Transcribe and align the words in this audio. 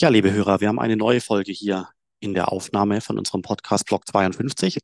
Ja, 0.00 0.08
liebe 0.08 0.32
Hörer, 0.32 0.60
wir 0.60 0.66
haben 0.66 0.80
eine 0.80 0.96
neue 0.96 1.20
Folge 1.20 1.52
hier 1.52 1.88
in 2.18 2.34
der 2.34 2.50
Aufnahme 2.50 3.00
von 3.00 3.16
unserem 3.16 3.42
Podcast 3.42 3.86
Block 3.86 4.08
52. 4.08 4.78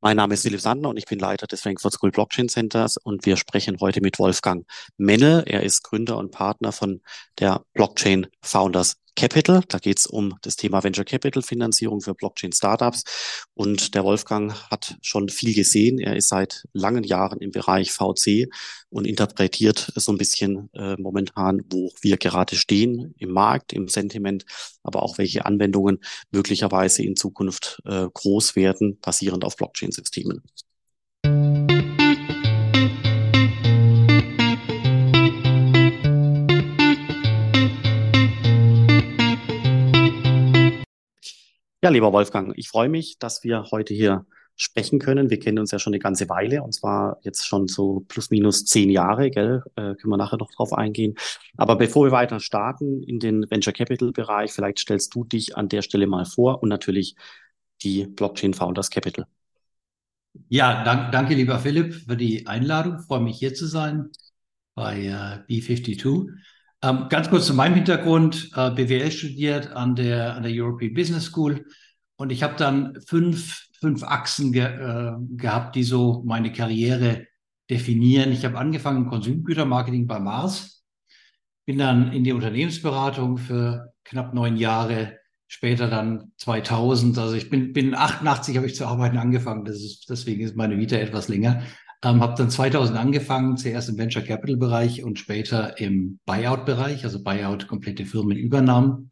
Mein 0.00 0.16
Name 0.16 0.32
ist 0.32 0.42
Philipp 0.44 0.62
Sandner 0.62 0.88
und 0.88 0.96
ich 0.96 1.04
bin 1.04 1.18
Leiter 1.18 1.46
des 1.46 1.60
Frankfurt 1.60 1.92
School 1.92 2.10
Blockchain 2.10 2.48
Centers 2.48 2.96
und 2.96 3.26
wir 3.26 3.36
sprechen 3.36 3.76
heute 3.80 4.00
mit 4.00 4.18
Wolfgang 4.18 4.66
Menne. 4.96 5.44
Er 5.46 5.62
ist 5.62 5.82
Gründer 5.82 6.16
und 6.16 6.30
Partner 6.30 6.72
von 6.72 7.02
der 7.38 7.66
Blockchain 7.74 8.28
Founders 8.40 8.96
Capital. 9.20 9.62
Da 9.68 9.78
geht 9.78 9.98
es 9.98 10.06
um 10.06 10.38
das 10.40 10.56
Thema 10.56 10.82
Venture 10.82 11.04
Capital 11.04 11.42
Finanzierung 11.42 12.00
für 12.00 12.14
Blockchain 12.14 12.52
Startups. 12.52 13.04
Und 13.52 13.94
der 13.94 14.02
Wolfgang 14.02 14.54
hat 14.70 14.96
schon 15.02 15.28
viel 15.28 15.54
gesehen. 15.54 15.98
Er 15.98 16.16
ist 16.16 16.28
seit 16.28 16.64
langen 16.72 17.04
Jahren 17.04 17.38
im 17.40 17.50
Bereich 17.50 17.92
VC 17.92 18.48
und 18.88 19.06
interpretiert 19.06 19.92
so 19.94 20.10
ein 20.10 20.16
bisschen 20.16 20.70
äh, 20.72 20.96
momentan, 20.98 21.60
wo 21.70 21.92
wir 22.00 22.16
gerade 22.16 22.56
stehen 22.56 23.14
im 23.18 23.32
Markt, 23.32 23.74
im 23.74 23.88
Sentiment, 23.88 24.46
aber 24.82 25.02
auch 25.02 25.18
welche 25.18 25.44
Anwendungen 25.44 25.98
möglicherweise 26.30 27.02
in 27.02 27.14
Zukunft 27.14 27.82
äh, 27.84 28.06
groß 28.10 28.56
werden, 28.56 29.00
basierend 29.02 29.44
auf 29.44 29.54
Blockchain-Systemen. 29.56 30.42
Ja, 41.82 41.88
lieber 41.90 42.12
Wolfgang, 42.12 42.52
ich 42.56 42.68
freue 42.68 42.88
mich, 42.90 43.18
dass 43.18 43.42
wir 43.42 43.64
heute 43.70 43.94
hier 43.94 44.26
sprechen 44.54 44.98
können. 44.98 45.30
Wir 45.30 45.38
kennen 45.38 45.58
uns 45.58 45.70
ja 45.70 45.78
schon 45.78 45.94
eine 45.94 46.00
ganze 46.00 46.28
Weile 46.28 46.62
und 46.62 46.74
zwar 46.74 47.18
jetzt 47.22 47.46
schon 47.46 47.68
so 47.68 48.04
plus 48.08 48.30
minus 48.30 48.66
zehn 48.66 48.90
Jahre, 48.90 49.30
gell? 49.30 49.62
Äh, 49.76 49.94
können 49.94 50.10
wir 50.10 50.18
nachher 50.18 50.36
noch 50.36 50.50
drauf 50.52 50.74
eingehen. 50.74 51.14
Aber 51.56 51.76
bevor 51.76 52.04
wir 52.04 52.12
weiter 52.12 52.38
starten 52.40 53.02
in 53.02 53.18
den 53.18 53.50
Venture 53.50 53.72
Capital 53.72 54.12
Bereich, 54.12 54.52
vielleicht 54.52 54.80
stellst 54.80 55.14
du 55.14 55.24
dich 55.24 55.56
an 55.56 55.70
der 55.70 55.80
Stelle 55.80 56.06
mal 56.06 56.26
vor 56.26 56.62
und 56.62 56.68
natürlich 56.68 57.16
die 57.82 58.06
Blockchain 58.06 58.52
Founders 58.52 58.90
Capital. 58.90 59.26
Ja, 60.48 60.84
dank, 60.84 61.12
danke, 61.12 61.34
lieber 61.34 61.58
Philipp, 61.58 61.94
für 61.94 62.16
die 62.16 62.46
Einladung. 62.46 62.98
Ich 63.00 63.06
freue 63.06 63.20
mich 63.20 63.38
hier 63.38 63.54
zu 63.54 63.66
sein 63.66 64.10
bei 64.74 65.06
äh, 65.06 65.42
B52. 65.48 66.28
Ähm, 66.82 67.06
ganz 67.10 67.28
kurz 67.28 67.46
zu 67.46 67.54
meinem 67.54 67.74
Hintergrund. 67.74 68.50
Äh, 68.56 68.70
BWL 68.70 69.10
studiert 69.10 69.72
an 69.72 69.94
der, 69.94 70.34
an 70.34 70.42
der 70.42 70.52
European 70.52 70.94
Business 70.94 71.24
School 71.24 71.66
und 72.16 72.30
ich 72.32 72.42
habe 72.42 72.54
dann 72.56 72.98
fünf, 73.06 73.68
fünf 73.78 74.02
Achsen 74.02 74.52
ge, 74.52 74.64
äh, 74.64 75.12
gehabt, 75.36 75.76
die 75.76 75.82
so 75.82 76.22
meine 76.24 76.52
Karriere 76.52 77.26
definieren. 77.68 78.32
Ich 78.32 78.44
habe 78.44 78.58
angefangen 78.58 79.04
im 79.04 79.10
Konsumgütermarketing 79.10 80.06
bei 80.06 80.18
Mars, 80.18 80.84
bin 81.66 81.78
dann 81.78 82.12
in 82.12 82.24
die 82.24 82.32
Unternehmensberatung 82.32 83.38
für 83.38 83.92
knapp 84.04 84.34
neun 84.34 84.56
Jahre, 84.56 85.18
später 85.48 85.88
dann 85.88 86.32
2000. 86.38 87.18
Also 87.18 87.36
ich 87.36 87.50
bin, 87.50 87.72
bin 87.72 87.94
88 87.94 88.56
habe 88.56 88.66
ich 88.66 88.74
zu 88.74 88.86
arbeiten 88.86 89.18
angefangen. 89.18 89.64
Das 89.64 89.76
ist, 89.76 90.08
deswegen 90.08 90.42
ist 90.42 90.56
meine 90.56 90.78
Vita 90.78 90.96
etwas 90.96 91.28
länger. 91.28 91.62
Ähm, 92.02 92.22
habe 92.22 92.34
dann 92.36 92.50
2000 92.50 92.98
angefangen, 92.98 93.58
zuerst 93.58 93.90
im 93.90 93.98
Venture 93.98 94.22
Capital 94.22 94.56
Bereich 94.56 95.04
und 95.04 95.18
später 95.18 95.78
im 95.78 96.18
Buyout 96.24 96.64
Bereich, 96.64 97.04
also 97.04 97.22
Buyout 97.22 97.68
komplette 97.68 98.06
Firmenübernahmen 98.06 99.10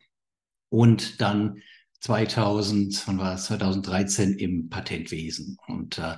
und 0.70 1.20
dann 1.20 1.62
2000, 2.00 3.06
wann 3.06 3.18
war 3.18 3.34
es, 3.34 3.44
2013 3.46 4.34
im 4.38 4.68
Patentwesen 4.70 5.58
und 5.66 5.98
äh, 5.98 6.16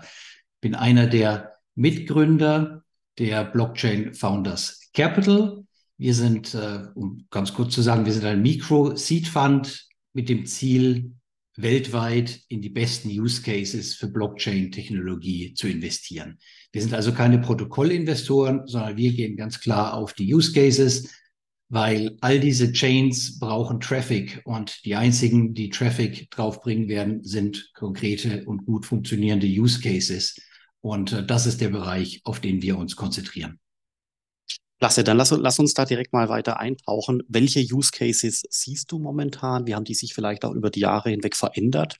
bin 0.60 0.74
einer 0.74 1.06
der 1.06 1.54
Mitgründer 1.74 2.84
der 3.18 3.44
Blockchain 3.44 4.14
Founders 4.14 4.90
Capital. 4.92 5.64
Wir 5.96 6.14
sind, 6.14 6.54
äh, 6.54 6.86
um 6.94 7.26
ganz 7.30 7.52
kurz 7.52 7.74
zu 7.74 7.82
sagen, 7.82 8.06
wir 8.06 8.12
sind 8.12 8.24
ein 8.24 8.42
Micro-Seed 8.42 9.26
Fund 9.26 9.88
mit 10.12 10.28
dem 10.28 10.46
Ziel, 10.46 11.14
weltweit 11.56 12.40
in 12.48 12.62
die 12.62 12.70
besten 12.70 13.08
Use 13.08 13.42
Cases 13.42 13.94
für 13.94 14.08
Blockchain-Technologie 14.08 15.54
zu 15.54 15.68
investieren. 15.68 16.38
Wir 16.72 16.82
sind 16.82 16.94
also 16.94 17.12
keine 17.12 17.38
Protokollinvestoren, 17.38 18.66
sondern 18.66 18.96
wir 18.96 19.12
gehen 19.12 19.36
ganz 19.36 19.60
klar 19.60 19.94
auf 19.94 20.12
die 20.12 20.32
Use 20.32 20.52
Cases, 20.52 21.08
weil 21.68 22.16
all 22.20 22.40
diese 22.40 22.72
Chains 22.72 23.38
brauchen 23.38 23.80
Traffic 23.80 24.40
und 24.44 24.84
die 24.84 24.96
einzigen, 24.96 25.54
die 25.54 25.70
Traffic 25.70 26.30
draufbringen 26.30 26.88
werden, 26.88 27.22
sind 27.24 27.70
konkrete 27.74 28.44
und 28.44 28.66
gut 28.66 28.86
funktionierende 28.86 29.46
Use 29.46 29.80
Cases. 29.80 30.36
Und 30.80 31.12
äh, 31.12 31.24
das 31.24 31.46
ist 31.46 31.60
der 31.60 31.68
Bereich, 31.68 32.20
auf 32.24 32.40
den 32.40 32.62
wir 32.62 32.76
uns 32.78 32.96
konzentrieren. 32.96 33.58
Klasse, 34.80 35.04
dann 35.04 35.18
lass, 35.18 35.30
lass, 35.30 35.58
uns 35.58 35.74
da 35.74 35.84
direkt 35.84 36.12
mal 36.12 36.28
weiter 36.28 36.58
eintauchen. 36.58 37.22
Welche 37.28 37.60
Use 37.60 37.90
Cases 37.92 38.42
siehst 38.48 38.90
du 38.90 38.98
momentan? 38.98 39.66
Wie 39.66 39.74
haben 39.74 39.84
die 39.84 39.94
sich 39.94 40.14
vielleicht 40.14 40.44
auch 40.44 40.54
über 40.54 40.70
die 40.70 40.80
Jahre 40.80 41.10
hinweg 41.10 41.36
verändert? 41.36 41.98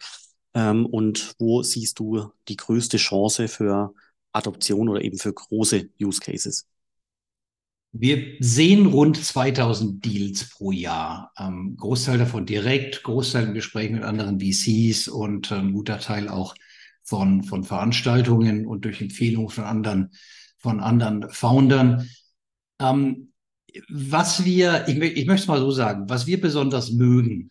Ähm, 0.54 0.86
und 0.86 1.34
wo 1.38 1.62
siehst 1.62 1.98
du 1.98 2.32
die 2.48 2.56
größte 2.56 2.96
Chance 2.96 3.48
für 3.48 3.94
Adoption 4.32 4.88
oder 4.88 5.02
eben 5.02 5.18
für 5.18 5.32
große 5.32 5.90
Use 6.00 6.20
Cases? 6.20 6.66
Wir 7.92 8.36
sehen 8.38 8.86
rund 8.86 9.16
2000 9.16 10.04
Deals 10.04 10.48
pro 10.50 10.70
Jahr. 10.70 11.32
Ähm, 11.36 11.76
Großteil 11.76 12.18
davon 12.18 12.46
direkt, 12.46 13.02
Großteil 13.02 13.48
im 13.48 13.54
Gespräch 13.54 13.90
mit 13.90 14.04
anderen 14.04 14.38
VCs 14.38 15.08
und 15.08 15.50
ein 15.50 15.66
ähm, 15.66 15.72
guter 15.72 15.98
Teil 15.98 16.28
auch 16.28 16.54
von, 17.02 17.42
von 17.42 17.64
Veranstaltungen 17.64 18.66
und 18.66 18.84
durch 18.84 19.00
Empfehlungen 19.00 19.50
von 19.50 19.64
anderen, 19.64 20.12
von 20.58 20.78
anderen 20.78 21.28
Foundern. 21.30 22.08
Ähm, 22.80 23.32
was 23.88 24.44
wir, 24.44 24.86
ich, 24.86 24.96
ich 24.96 25.26
möchte 25.26 25.42
es 25.42 25.48
mal 25.48 25.60
so 25.60 25.72
sagen, 25.72 26.08
was 26.08 26.26
wir 26.28 26.40
besonders 26.40 26.92
mögen, 26.92 27.50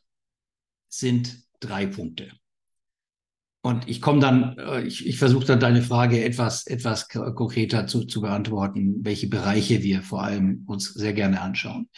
sind 0.88 1.44
drei 1.60 1.86
Punkte. 1.86 2.32
Und 3.62 3.90
ich 3.90 4.02
komme 4.02 4.20
dann, 4.20 4.58
äh, 4.58 4.84
ich, 4.84 5.06
ich 5.06 5.18
versuche 5.18 5.46
dann 5.46 5.60
deine 5.60 5.82
Frage 5.82 6.24
etwas, 6.24 6.66
etwas 6.66 7.10
konkreter 7.10 7.88
zu, 7.88 8.06
zu 8.06 8.22
beantworten, 8.22 9.04
welche 9.04 9.28
Bereiche 9.28 9.84
wir 9.84 10.02
vor 10.02 10.24
allem 10.24 10.64
uns 10.66 10.94
sehr 10.94 11.14
gerne 11.14 11.42
anschauen. 11.42 11.90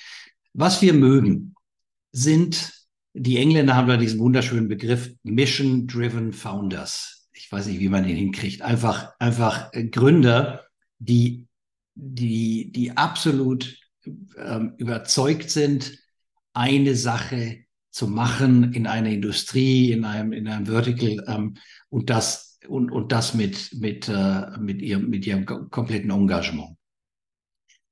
Was 0.53 0.81
wir 0.81 0.93
mögen, 0.93 1.55
sind, 2.11 2.73
die 3.13 3.37
Engländer 3.37 3.75
haben 3.75 3.87
da 3.87 3.97
diesen 3.97 4.19
wunderschönen 4.19 4.67
Begriff 4.67 5.13
Mission-Driven 5.23 6.33
Founders. 6.33 7.29
Ich 7.33 7.51
weiß 7.51 7.67
nicht, 7.67 7.79
wie 7.79 7.89
man 7.89 8.03
den 8.03 8.17
hinkriegt. 8.17 8.61
Einfach, 8.61 9.13
einfach 9.19 9.71
Gründer, 9.91 10.65
die 10.99 11.47
die, 11.95 12.71
die 12.71 12.97
absolut 12.97 13.77
ähm, 14.37 14.73
überzeugt 14.77 15.49
sind, 15.49 15.97
eine 16.53 16.95
Sache 16.95 17.65
zu 17.91 18.07
machen 18.07 18.73
in 18.73 18.87
einer 18.87 19.09
Industrie, 19.09 19.91
in 19.91 20.05
einem, 20.05 20.33
in 20.33 20.47
einem 20.47 20.65
Vertical 20.65 21.23
ähm, 21.27 21.57
und 21.89 22.09
das, 22.09 22.59
und, 22.67 22.91
und 22.91 23.11
das 23.11 23.33
mit, 23.33 23.73
mit, 23.73 24.07
äh, 24.07 24.57
mit, 24.57 24.81
ihrem, 24.81 25.09
mit 25.09 25.27
ihrem 25.27 25.45
kompletten 25.45 26.09
Engagement. 26.09 26.77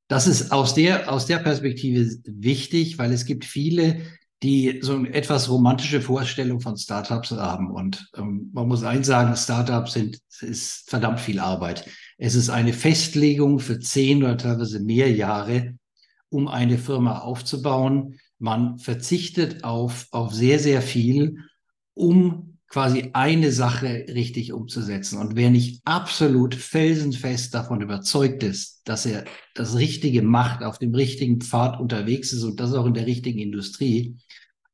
Das 0.07 0.25
ist 0.25 0.51
aus 0.51 0.73
der, 0.73 1.11
aus 1.11 1.27
der 1.27 1.37
Perspektive 1.37 2.09
wichtig, 2.25 2.97
weil 2.97 3.11
es 3.13 3.25
gibt 3.25 3.45
viele, 3.45 4.01
die 4.41 4.79
so 4.81 4.95
eine 4.95 5.13
etwas 5.13 5.49
romantische 5.49 6.01
Vorstellung 6.01 6.61
von 6.61 6.77
Startups 6.77 7.31
haben. 7.31 7.69
Und 7.69 8.09
ähm, 8.15 8.49
man 8.53 8.67
muss 8.67 8.83
eins 8.83 9.07
sagen, 9.07 9.35
Startups 9.35 9.93
sind, 9.93 10.19
ist 10.41 10.89
verdammt 10.89 11.19
viel 11.19 11.39
Arbeit. 11.39 11.85
Es 12.17 12.35
ist 12.35 12.49
eine 12.49 12.73
Festlegung 12.73 13.59
für 13.59 13.79
zehn 13.79 14.23
oder 14.23 14.37
teilweise 14.37 14.79
mehr 14.79 15.11
Jahre, 15.11 15.75
um 16.29 16.47
eine 16.47 16.77
Firma 16.77 17.19
aufzubauen. 17.19 18.19
Man 18.39 18.79
verzichtet 18.79 19.63
auf, 19.63 20.07
auf 20.11 20.33
sehr, 20.33 20.59
sehr 20.59 20.81
viel, 20.81 21.37
um 21.93 22.57
quasi 22.69 23.09
eine 23.13 23.51
Sache 23.51 24.05
richtig 24.09 24.53
umzusetzen. 24.53 25.17
Und 25.17 25.35
wer 25.35 25.49
nicht 25.49 25.81
absolut 25.85 26.53
felsenfest 26.53 27.53
davon 27.53 27.81
überzeugt 27.81 28.43
ist, 28.43 28.81
dass 28.85 29.05
er 29.05 29.25
das 29.55 29.75
Richtige 29.75 30.21
macht, 30.21 30.63
auf 30.63 30.77
dem 30.77 30.93
richtigen 30.93 31.41
Pfad 31.41 31.79
unterwegs 31.79 32.31
ist 32.31 32.43
und 32.43 32.59
das 32.59 32.73
auch 32.73 32.85
in 32.85 32.93
der 32.93 33.07
richtigen 33.07 33.39
Industrie 33.39 34.17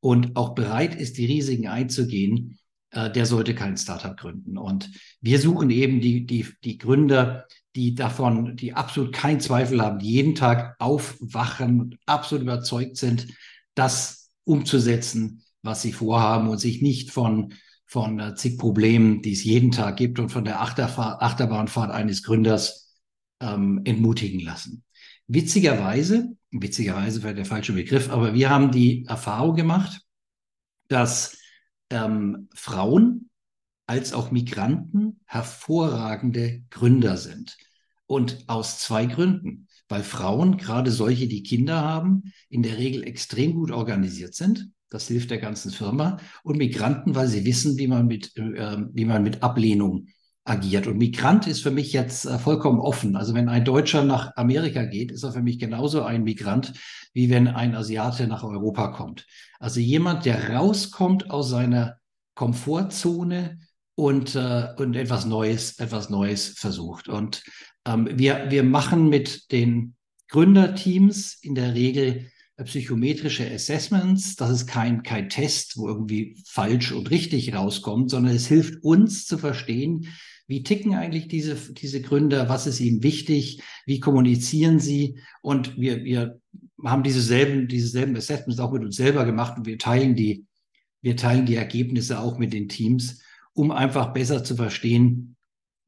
und 0.02 0.36
auch 0.36 0.56
bereit 0.56 0.94
ist, 0.94 1.18
die 1.18 1.26
Risiken 1.26 1.68
einzugehen, 1.68 2.60
äh, 2.92 3.10
der 3.10 3.26
sollte 3.26 3.56
kein 3.56 3.78
Startup 3.78 4.16
gründen. 4.16 4.58
Und 4.58 4.92
wir 5.22 5.40
suchen 5.40 5.70
eben 5.70 6.02
die, 6.02 6.26
die, 6.26 6.46
die 6.64 6.78
Gründer, 6.78 7.46
die 7.76 7.96
davon, 7.96 8.58
die 8.58 8.74
absolut 8.74 9.14
keinen 9.14 9.40
Zweifel 9.40 9.82
haben, 9.82 10.00
die 10.00 10.12
jeden 10.12 10.36
Tag 10.36 10.76
aufwachen 10.80 11.80
und 11.80 11.98
absolut 12.06 12.44
überzeugt 12.44 12.98
sind, 12.98 13.28
das 13.76 14.32
umzusetzen, 14.44 15.44
was 15.62 15.82
sie 15.82 15.92
vorhaben 15.92 16.50
und 16.50 16.58
sich 16.60 16.82
nicht 16.82 17.12
von, 17.12 17.54
von 17.86 18.20
äh, 18.20 18.36
zig 18.36 18.58
Problemen, 18.58 19.22
die 19.22 19.34
es 19.34 19.44
jeden 19.44 19.72
Tag 19.72 19.98
gibt 19.98 20.20
und 20.20 20.30
von 20.30 20.46
der 20.46 20.62
Achterfahr 20.62 21.22
Achterbahnfahrt 21.22 21.92
eines 21.92 22.24
Gründers 22.24 23.00
ähm, 23.40 23.82
entmutigen 23.86 24.40
lassen. 24.40 24.84
Witzigerweise, 25.28 26.36
witzigerweise 26.52 27.24
wäre 27.24 27.36
der 27.36 27.46
falsche 27.46 27.74
Begriff, 27.74 28.10
aber 28.10 28.34
wir 28.34 28.50
haben 28.50 28.72
die 28.72 29.06
Erfahrung 29.06 29.56
gemacht, 29.56 30.02
dass 30.88 31.38
ähm, 31.90 32.48
Frauen 32.54 33.30
als 33.88 34.14
auch 34.14 34.32
Migranten 34.32 35.20
hervorragende 35.26 36.64
Gründer 36.70 37.18
sind. 37.18 37.58
Und 38.08 38.44
aus 38.48 38.80
zwei 38.80 39.08
Gründen. 39.08 39.68
Weil 39.88 40.04
Frauen, 40.04 40.58
gerade 40.58 40.92
solche, 40.92 41.28
die 41.28 41.44
Kinder 41.44 41.82
haben, 41.82 42.32
in 42.50 42.64
der 42.64 42.78
Regel 42.78 43.04
extrem 43.04 43.54
gut 43.54 43.72
organisiert 43.72 44.34
sind. 44.34 44.70
Das 44.90 45.08
hilft 45.08 45.32
der 45.32 45.40
ganzen 45.40 45.72
Firma. 45.72 46.18
Und 46.44 46.58
Migranten, 46.58 47.16
weil 47.16 47.28
sie 47.28 47.46
wissen, 47.46 47.78
wie 47.78 47.88
man 47.88 48.08
mit, 48.08 48.36
äh, 48.38 48.78
wie 48.94 49.06
man 49.06 49.24
mit 49.24 49.44
Ablehnung 49.44 50.08
agiert. 50.46 50.88
Und 50.88 50.98
Migrant 50.98 51.48
ist 51.48 51.64
für 51.64 51.72
mich 51.72 51.92
jetzt 51.92 52.26
äh, 52.26 52.38
vollkommen 52.38 52.80
offen. 52.80 53.16
Also 53.16 53.34
wenn 53.34 53.50
ein 53.50 53.66
Deutscher 53.66 54.04
nach 54.04 54.36
Amerika 54.36 54.86
geht, 54.86 55.12
ist 55.12 55.24
er 55.24 55.32
für 55.32 55.42
mich 55.42 55.60
genauso 55.60 56.04
ein 56.04 56.24
Migrant, 56.24 56.74
wie 57.14 57.30
wenn 57.30 57.48
ein 57.48 57.76
Asiate 57.76 58.28
nach 58.28 58.44
Europa 58.44 58.90
kommt. 58.90 59.26
Also 59.60 59.80
jemand, 59.80 60.26
der 60.26 60.56
rauskommt 60.56 61.32
aus 61.32 61.50
seiner 61.50 61.98
Komfortzone 62.36 63.60
und, 63.96 64.36
äh, 64.36 64.68
und 64.78 64.96
etwas 64.96 65.26
Neues, 65.26 65.80
etwas 65.80 66.10
Neues 66.10 66.50
versucht. 66.50 67.08
Und 67.08 67.44
wir, 67.86 68.48
wir 68.50 68.64
machen 68.64 69.10
mit 69.10 69.52
den 69.52 69.96
Gründerteams 70.30 71.38
in 71.42 71.56
der 71.56 71.76
Regel 71.76 72.32
psychometrische 72.64 73.50
Assessments. 73.52 74.36
Das 74.36 74.50
ist 74.50 74.68
kein, 74.68 75.04
kein 75.04 75.30
Test, 75.30 75.78
wo 75.78 75.88
irgendwie 75.88 76.38
falsch 76.48 76.92
und 76.92 77.12
richtig 77.12 77.54
rauskommt, 77.54 78.10
sondern 78.10 78.36
es 78.36 78.48
hilft 78.48 78.84
uns 78.84 79.26
zu 79.26 79.38
verstehen, 79.38 80.08
wie 80.48 80.64
ticken 80.64 80.94
eigentlich 80.94 81.28
diese, 81.28 81.56
diese 81.56 82.02
Gründer? 82.02 82.50
Was 82.50 82.68
ist 82.68 82.80
ihnen 82.80 83.02
wichtig? 83.02 83.62
Wie 83.86 84.00
kommunizieren 84.00 84.80
sie? 84.80 85.20
Und 85.42 85.78
wir, 85.78 86.04
wir 86.04 86.40
haben 86.84 87.04
dieselben, 87.04 87.68
dieselben 87.68 88.16
Assessments 88.16 88.60
auch 88.60 88.72
mit 88.72 88.84
uns 88.84 88.96
selber 88.96 89.26
gemacht 89.26 89.58
und 89.58 89.66
wir 89.66 89.80
teilen 89.80 90.16
die, 90.16 90.46
wir 91.02 91.18
teilen 91.18 91.48
die 91.48 91.56
Ergebnisse 91.56 92.20
auch 92.20 92.38
mit 92.38 92.54
den 92.54 92.70
Teams, 92.70 93.22
um 93.54 93.72
einfach 93.72 94.14
besser 94.14 94.44
zu 94.44 94.56
verstehen, 94.56 95.35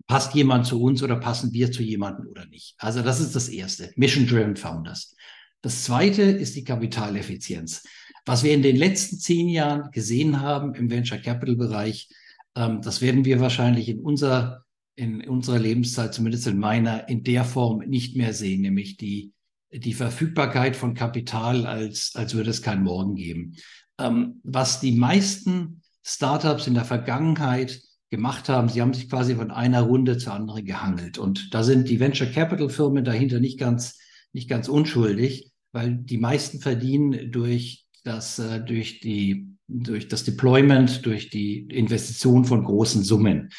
passt 0.08 0.34
jemand 0.34 0.66
zu 0.66 0.82
uns 0.82 1.04
oder 1.04 1.18
passen 1.18 1.54
wir 1.54 1.72
zu 1.72 1.84
jemandem 1.84 2.28
oder 2.28 2.46
nicht. 2.48 2.76
Also 2.78 3.02
das 3.02 3.20
ist 3.20 3.36
das 3.36 3.50
Erste. 3.50 3.92
Mission-Driven 3.96 4.56
Founders. 4.56 5.16
Das 5.62 5.84
Zweite 5.84 6.24
ist 6.24 6.56
die 6.56 6.64
Kapitaleffizienz. 6.64 7.84
Was 8.26 8.44
wir 8.44 8.54
in 8.54 8.62
den 8.62 8.78
letzten 8.78 9.20
zehn 9.20 9.50
Jahren 9.50 9.92
gesehen 9.92 10.42
haben 10.42 10.76
im 10.76 10.90
Venture 10.90 11.18
Capital 11.18 11.56
Bereich, 11.56 12.10
ähm, 12.56 12.82
das 12.82 13.02
werden 13.02 13.26
wir 13.26 13.40
wahrscheinlich 13.40 13.90
in 13.90 14.00
unserer, 14.00 14.64
in 14.96 15.28
unserer 15.28 15.60
Lebenszeit, 15.60 16.14
zumindest 16.14 16.48
in 16.48 16.58
meiner, 16.58 17.10
in 17.10 17.24
der 17.24 17.44
Form 17.44 17.80
nicht 17.80 18.16
mehr 18.16 18.34
sehen, 18.34 18.62
nämlich 18.62 18.98
die, 18.98 19.34
die 19.72 19.94
Verfügbarkeit 19.94 20.76
von 20.76 20.94
Kapital, 20.94 21.66
als, 21.66 22.14
als 22.16 22.34
würde 22.34 22.50
es 22.50 22.62
keinen 22.62 22.84
Morgen 22.84 23.16
geben. 23.16 23.56
Ähm, 24.00 24.40
was 24.44 24.80
die 24.80 24.94
meisten 24.94 25.82
Startups 26.04 26.68
in 26.68 26.76
der 26.76 26.86
Vergangenheit 26.86 27.82
gemacht 28.10 28.50
haben, 28.50 28.70
sie 28.70 28.82
haben 28.82 28.94
sich 28.94 29.10
quasi 29.10 29.36
von 29.36 29.52
einer 29.52 29.82
Runde 29.82 30.18
zur 30.18 30.34
anderen 30.34 30.66
gehangelt. 30.66 31.18
Und 31.18 31.54
da 31.54 31.64
sind 31.64 31.90
die 31.90 32.00
Venture 32.00 32.28
Capital 32.28 32.70
Firmen 32.70 33.04
dahinter 33.04 33.40
nicht 33.40 33.60
ganz, 33.60 34.00
nicht 34.34 34.50
ganz 34.50 34.70
unschuldig, 34.70 35.52
weil 35.72 35.96
die 35.96 36.18
meisten 36.18 36.60
verdienen 36.60 37.32
durch 37.32 37.86
das, 38.04 38.40
äh, 38.40 38.64
durch 38.64 39.02
die 39.02 39.58
durch 39.68 40.08
das 40.08 40.24
Deployment, 40.24 41.06
durch 41.06 41.30
die 41.30 41.60
Investition 41.68 42.46
von 42.46 42.64
großen 42.64 43.04
Summen. 43.04 43.50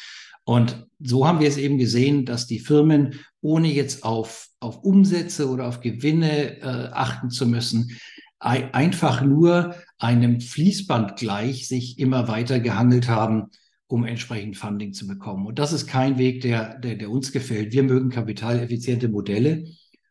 Und 0.43 0.87
so 0.99 1.27
haben 1.27 1.39
wir 1.39 1.47
es 1.47 1.57
eben 1.57 1.77
gesehen, 1.77 2.25
dass 2.25 2.47
die 2.47 2.59
Firmen, 2.59 3.19
ohne 3.41 3.67
jetzt 3.67 4.03
auf, 4.03 4.47
auf 4.59 4.83
Umsätze 4.83 5.49
oder 5.49 5.67
auf 5.67 5.81
Gewinne 5.81 6.57
äh, 6.57 6.89
achten 6.91 7.29
zu 7.29 7.45
müssen, 7.45 7.97
einfach 8.39 9.21
nur 9.21 9.75
einem 9.97 10.39
Fließband 10.39 11.17
gleich 11.17 11.67
sich 11.67 11.99
immer 11.99 12.29
weiter 12.29 12.59
gehangelt 12.61 13.09
haben, 13.09 13.49
um 13.89 14.05
entsprechend 14.05 14.55
Funding 14.55 14.93
zu 14.93 15.07
bekommen. 15.07 15.47
Und 15.47 15.59
das 15.59 15.73
ist 15.73 15.87
kein 15.87 16.17
Weg, 16.17 16.41
der, 16.41 16.79
der, 16.79 16.95
der 16.95 17.09
uns 17.09 17.31
gefällt. 17.31 17.73
Wir 17.73 17.83
mögen 17.83 18.09
kapitaleffiziente 18.09 19.09
Modelle 19.09 19.65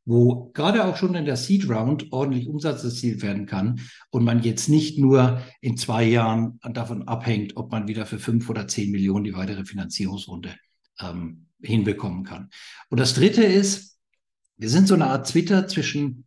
wo 0.09 0.51
gerade 0.55 0.87
auch 0.87 0.97
schon 0.97 1.15
in 1.15 1.27
der 1.27 1.37
Seed 1.37 1.69
Round 1.69 2.13
ordentlich 2.13 2.49
Umsatz 2.49 2.83
erzielt 2.83 3.21
werden 3.21 3.45
kann 3.45 3.83
und 4.09 4.25
man 4.25 4.43
jetzt 4.43 4.71
nicht 4.71 4.99
nur 4.99 5.43
in 5.61 5.77
zwei 5.77 6.03
Jahren 6.05 6.59
davon 6.73 7.07
abhängt, 7.07 7.59
ob 7.59 7.71
man 7.71 7.89
wieder 7.89 8.07
für 8.07 8.19
fünf 8.19 8.49
oder 8.49 8.67
zehn 8.67 8.91
Millionen 8.91 9.25
die 9.25 9.35
weitere 9.35 9.67
Finanzierungsrunde 9.67 10.57
ähm, 10.99 11.49
hinbekommen 11.61 12.25
kann. 12.25 12.49
Und 12.89 13.01
das 13.01 13.13
Dritte 13.13 13.43
ist, 13.43 13.99
wir 14.57 14.71
sind 14.71 14.89
so 14.89 14.95
eine 14.95 15.09
Art 15.09 15.29
Twitter 15.29 15.69
zwischen 15.69 16.27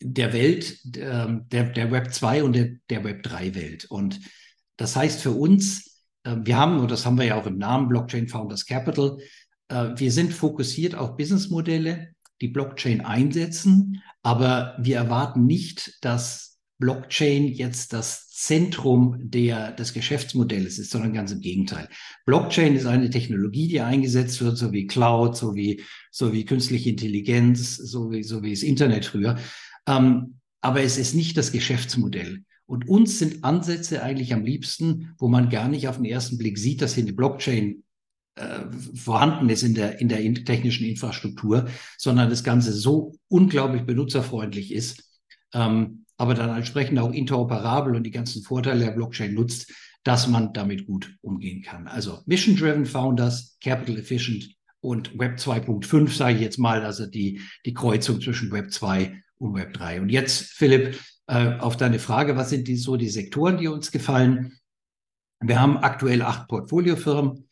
der 0.00 0.32
Welt, 0.32 0.80
äh, 0.96 1.26
der, 1.52 1.64
der 1.64 1.92
Web 1.92 2.14
2 2.14 2.44
und 2.44 2.54
der, 2.54 2.70
der 2.88 3.04
Web 3.04 3.24
3 3.24 3.54
Welt. 3.54 3.84
Und 3.90 4.20
das 4.78 4.96
heißt 4.96 5.20
für 5.20 5.32
uns, 5.32 5.87
wir 6.42 6.56
haben, 6.56 6.78
und 6.78 6.90
das 6.90 7.06
haben 7.06 7.18
wir 7.18 7.24
ja 7.24 7.40
auch 7.40 7.46
im 7.46 7.58
Namen 7.58 7.88
Blockchain 7.88 8.28
Founders 8.28 8.66
Capital, 8.66 9.18
äh, 9.68 9.90
wir 9.96 10.12
sind 10.12 10.32
fokussiert 10.32 10.94
auf 10.94 11.16
Businessmodelle, 11.16 12.08
die 12.40 12.48
Blockchain 12.48 13.00
einsetzen, 13.00 14.02
aber 14.22 14.76
wir 14.80 14.96
erwarten 14.96 15.46
nicht, 15.46 15.98
dass 16.02 16.58
Blockchain 16.78 17.48
jetzt 17.48 17.92
das 17.92 18.28
Zentrum 18.28 19.16
der, 19.18 19.72
des 19.72 19.92
Geschäftsmodells 19.92 20.78
ist, 20.78 20.92
sondern 20.92 21.12
ganz 21.12 21.32
im 21.32 21.40
Gegenteil. 21.40 21.88
Blockchain 22.24 22.76
ist 22.76 22.86
eine 22.86 23.10
Technologie, 23.10 23.66
die 23.66 23.80
eingesetzt 23.80 24.40
wird, 24.40 24.56
so 24.56 24.72
wie 24.72 24.86
Cloud, 24.86 25.36
so 25.36 25.56
wie, 25.56 25.82
so 26.12 26.32
wie 26.32 26.44
künstliche 26.44 26.90
Intelligenz, 26.90 27.76
so 27.76 28.12
wie, 28.12 28.22
so 28.22 28.44
wie 28.44 28.50
das 28.50 28.62
Internet 28.62 29.06
früher. 29.06 29.38
Ähm, 29.88 30.38
aber 30.60 30.82
es 30.82 30.98
ist 30.98 31.14
nicht 31.14 31.36
das 31.36 31.50
Geschäftsmodell. 31.50 32.44
Und 32.68 32.86
uns 32.86 33.18
sind 33.18 33.44
Ansätze 33.44 34.02
eigentlich 34.02 34.34
am 34.34 34.44
liebsten, 34.44 35.14
wo 35.16 35.26
man 35.28 35.48
gar 35.48 35.68
nicht 35.68 35.88
auf 35.88 35.96
den 35.96 36.04
ersten 36.04 36.36
Blick 36.36 36.58
sieht, 36.58 36.82
dass 36.82 36.94
hier 36.94 37.04
eine 37.04 37.14
Blockchain 37.14 37.82
äh, 38.34 38.60
vorhanden 38.94 39.48
ist 39.48 39.62
in 39.62 39.74
der, 39.74 40.02
in 40.02 40.08
der 40.10 40.22
technischen 40.44 40.86
Infrastruktur, 40.86 41.66
sondern 41.96 42.28
das 42.28 42.44
Ganze 42.44 42.72
so 42.74 43.14
unglaublich 43.28 43.84
benutzerfreundlich 43.84 44.72
ist, 44.72 45.02
ähm, 45.54 46.04
aber 46.18 46.34
dann 46.34 46.54
entsprechend 46.54 46.98
auch 46.98 47.10
interoperabel 47.10 47.96
und 47.96 48.04
die 48.04 48.10
ganzen 48.10 48.42
Vorteile 48.42 48.84
der 48.84 48.92
Blockchain 48.92 49.32
nutzt, 49.32 49.72
dass 50.04 50.28
man 50.28 50.52
damit 50.52 50.86
gut 50.86 51.16
umgehen 51.22 51.62
kann. 51.62 51.86
Also 51.88 52.20
Mission-Driven 52.26 52.84
Founders, 52.84 53.56
Capital 53.62 53.96
Efficient 53.96 54.46
und 54.80 55.18
Web 55.18 55.38
2.5, 55.38 56.14
sage 56.14 56.34
ich 56.36 56.42
jetzt 56.42 56.58
mal, 56.58 56.84
also 56.84 57.06
die, 57.06 57.40
die 57.64 57.72
Kreuzung 57.72 58.20
zwischen 58.20 58.52
Web 58.52 58.72
2 58.72 59.22
und 59.38 59.54
Web 59.54 59.72
3. 59.72 60.02
Und 60.02 60.10
jetzt, 60.10 60.42
Philipp, 60.42 60.98
äh, 61.28 61.58
auf 61.58 61.76
deine 61.76 61.98
Frage, 61.98 62.36
was 62.36 62.50
sind 62.50 62.68
die, 62.68 62.76
so 62.76 62.96
die 62.96 63.08
Sektoren, 63.08 63.58
die 63.58 63.68
uns 63.68 63.92
gefallen? 63.92 64.58
Wir 65.40 65.60
haben 65.60 65.76
aktuell 65.76 66.22
acht 66.22 66.48
Portfoliofirmen 66.48 67.46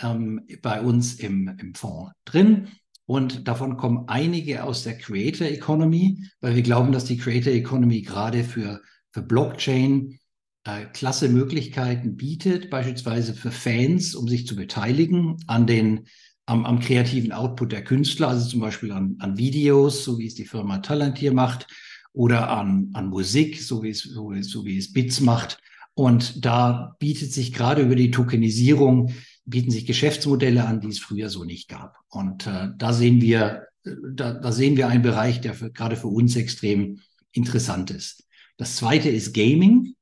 ähm, 0.00 0.46
bei 0.60 0.80
uns 0.80 1.14
im, 1.14 1.56
im 1.58 1.74
Fonds 1.74 2.12
drin. 2.24 2.68
Und 3.04 3.48
davon 3.48 3.76
kommen 3.76 4.04
einige 4.06 4.62
aus 4.64 4.84
der 4.84 4.96
Creator 4.96 5.48
Economy, 5.48 6.24
weil 6.40 6.54
wir 6.54 6.62
glauben, 6.62 6.92
dass 6.92 7.04
die 7.04 7.18
Creator 7.18 7.52
Economy 7.52 8.02
gerade 8.02 8.44
für, 8.44 8.80
für 9.10 9.22
Blockchain 9.22 10.18
äh, 10.64 10.84
klasse 10.92 11.28
Möglichkeiten 11.28 12.16
bietet, 12.16 12.70
beispielsweise 12.70 13.34
für 13.34 13.50
Fans, 13.50 14.14
um 14.14 14.28
sich 14.28 14.46
zu 14.46 14.54
beteiligen 14.54 15.36
an 15.46 15.66
den, 15.66 16.06
am, 16.46 16.64
am 16.64 16.78
kreativen 16.78 17.32
Output 17.32 17.72
der 17.72 17.82
Künstler, 17.82 18.28
also 18.28 18.48
zum 18.48 18.60
Beispiel 18.60 18.92
an, 18.92 19.16
an 19.18 19.38
Videos, 19.38 20.04
so 20.04 20.18
wie 20.18 20.26
es 20.26 20.34
die 20.34 20.44
Firma 20.44 20.78
Talentier 20.78 21.32
macht, 21.32 21.66
oder 22.12 22.50
an, 22.50 22.90
an 22.92 23.08
Musik, 23.08 23.60
so 23.60 23.82
wie 23.82 23.90
es, 23.90 24.02
so, 24.02 24.32
so 24.40 24.64
wie 24.64 24.78
es 24.78 24.92
Bits 24.92 25.20
macht. 25.20 25.58
Und 25.94 26.44
da 26.44 26.96
bietet 26.98 27.32
sich 27.32 27.52
gerade 27.52 27.82
über 27.82 27.94
die 27.94 28.10
Tokenisierung 28.10 29.12
bieten 29.44 29.70
sich 29.70 29.86
Geschäftsmodelle 29.86 30.64
an, 30.64 30.80
die 30.80 30.88
es 30.88 30.98
früher 30.98 31.28
so 31.28 31.44
nicht 31.44 31.68
gab. 31.68 31.96
Und 32.08 32.46
äh, 32.46 32.68
da 32.76 32.92
sehen 32.92 33.20
wir, 33.20 33.66
äh, 33.84 33.90
da, 34.14 34.34
da 34.34 34.52
sehen 34.52 34.76
wir 34.76 34.88
einen 34.88 35.02
Bereich, 35.02 35.40
der 35.40 35.54
für, 35.54 35.70
gerade 35.70 35.96
für 35.96 36.08
uns 36.08 36.36
extrem 36.36 37.00
interessant 37.32 37.90
ist. 37.90 38.24
Das 38.56 38.76
zweite 38.76 39.08
ist 39.08 39.34
Gaming. 39.34 39.94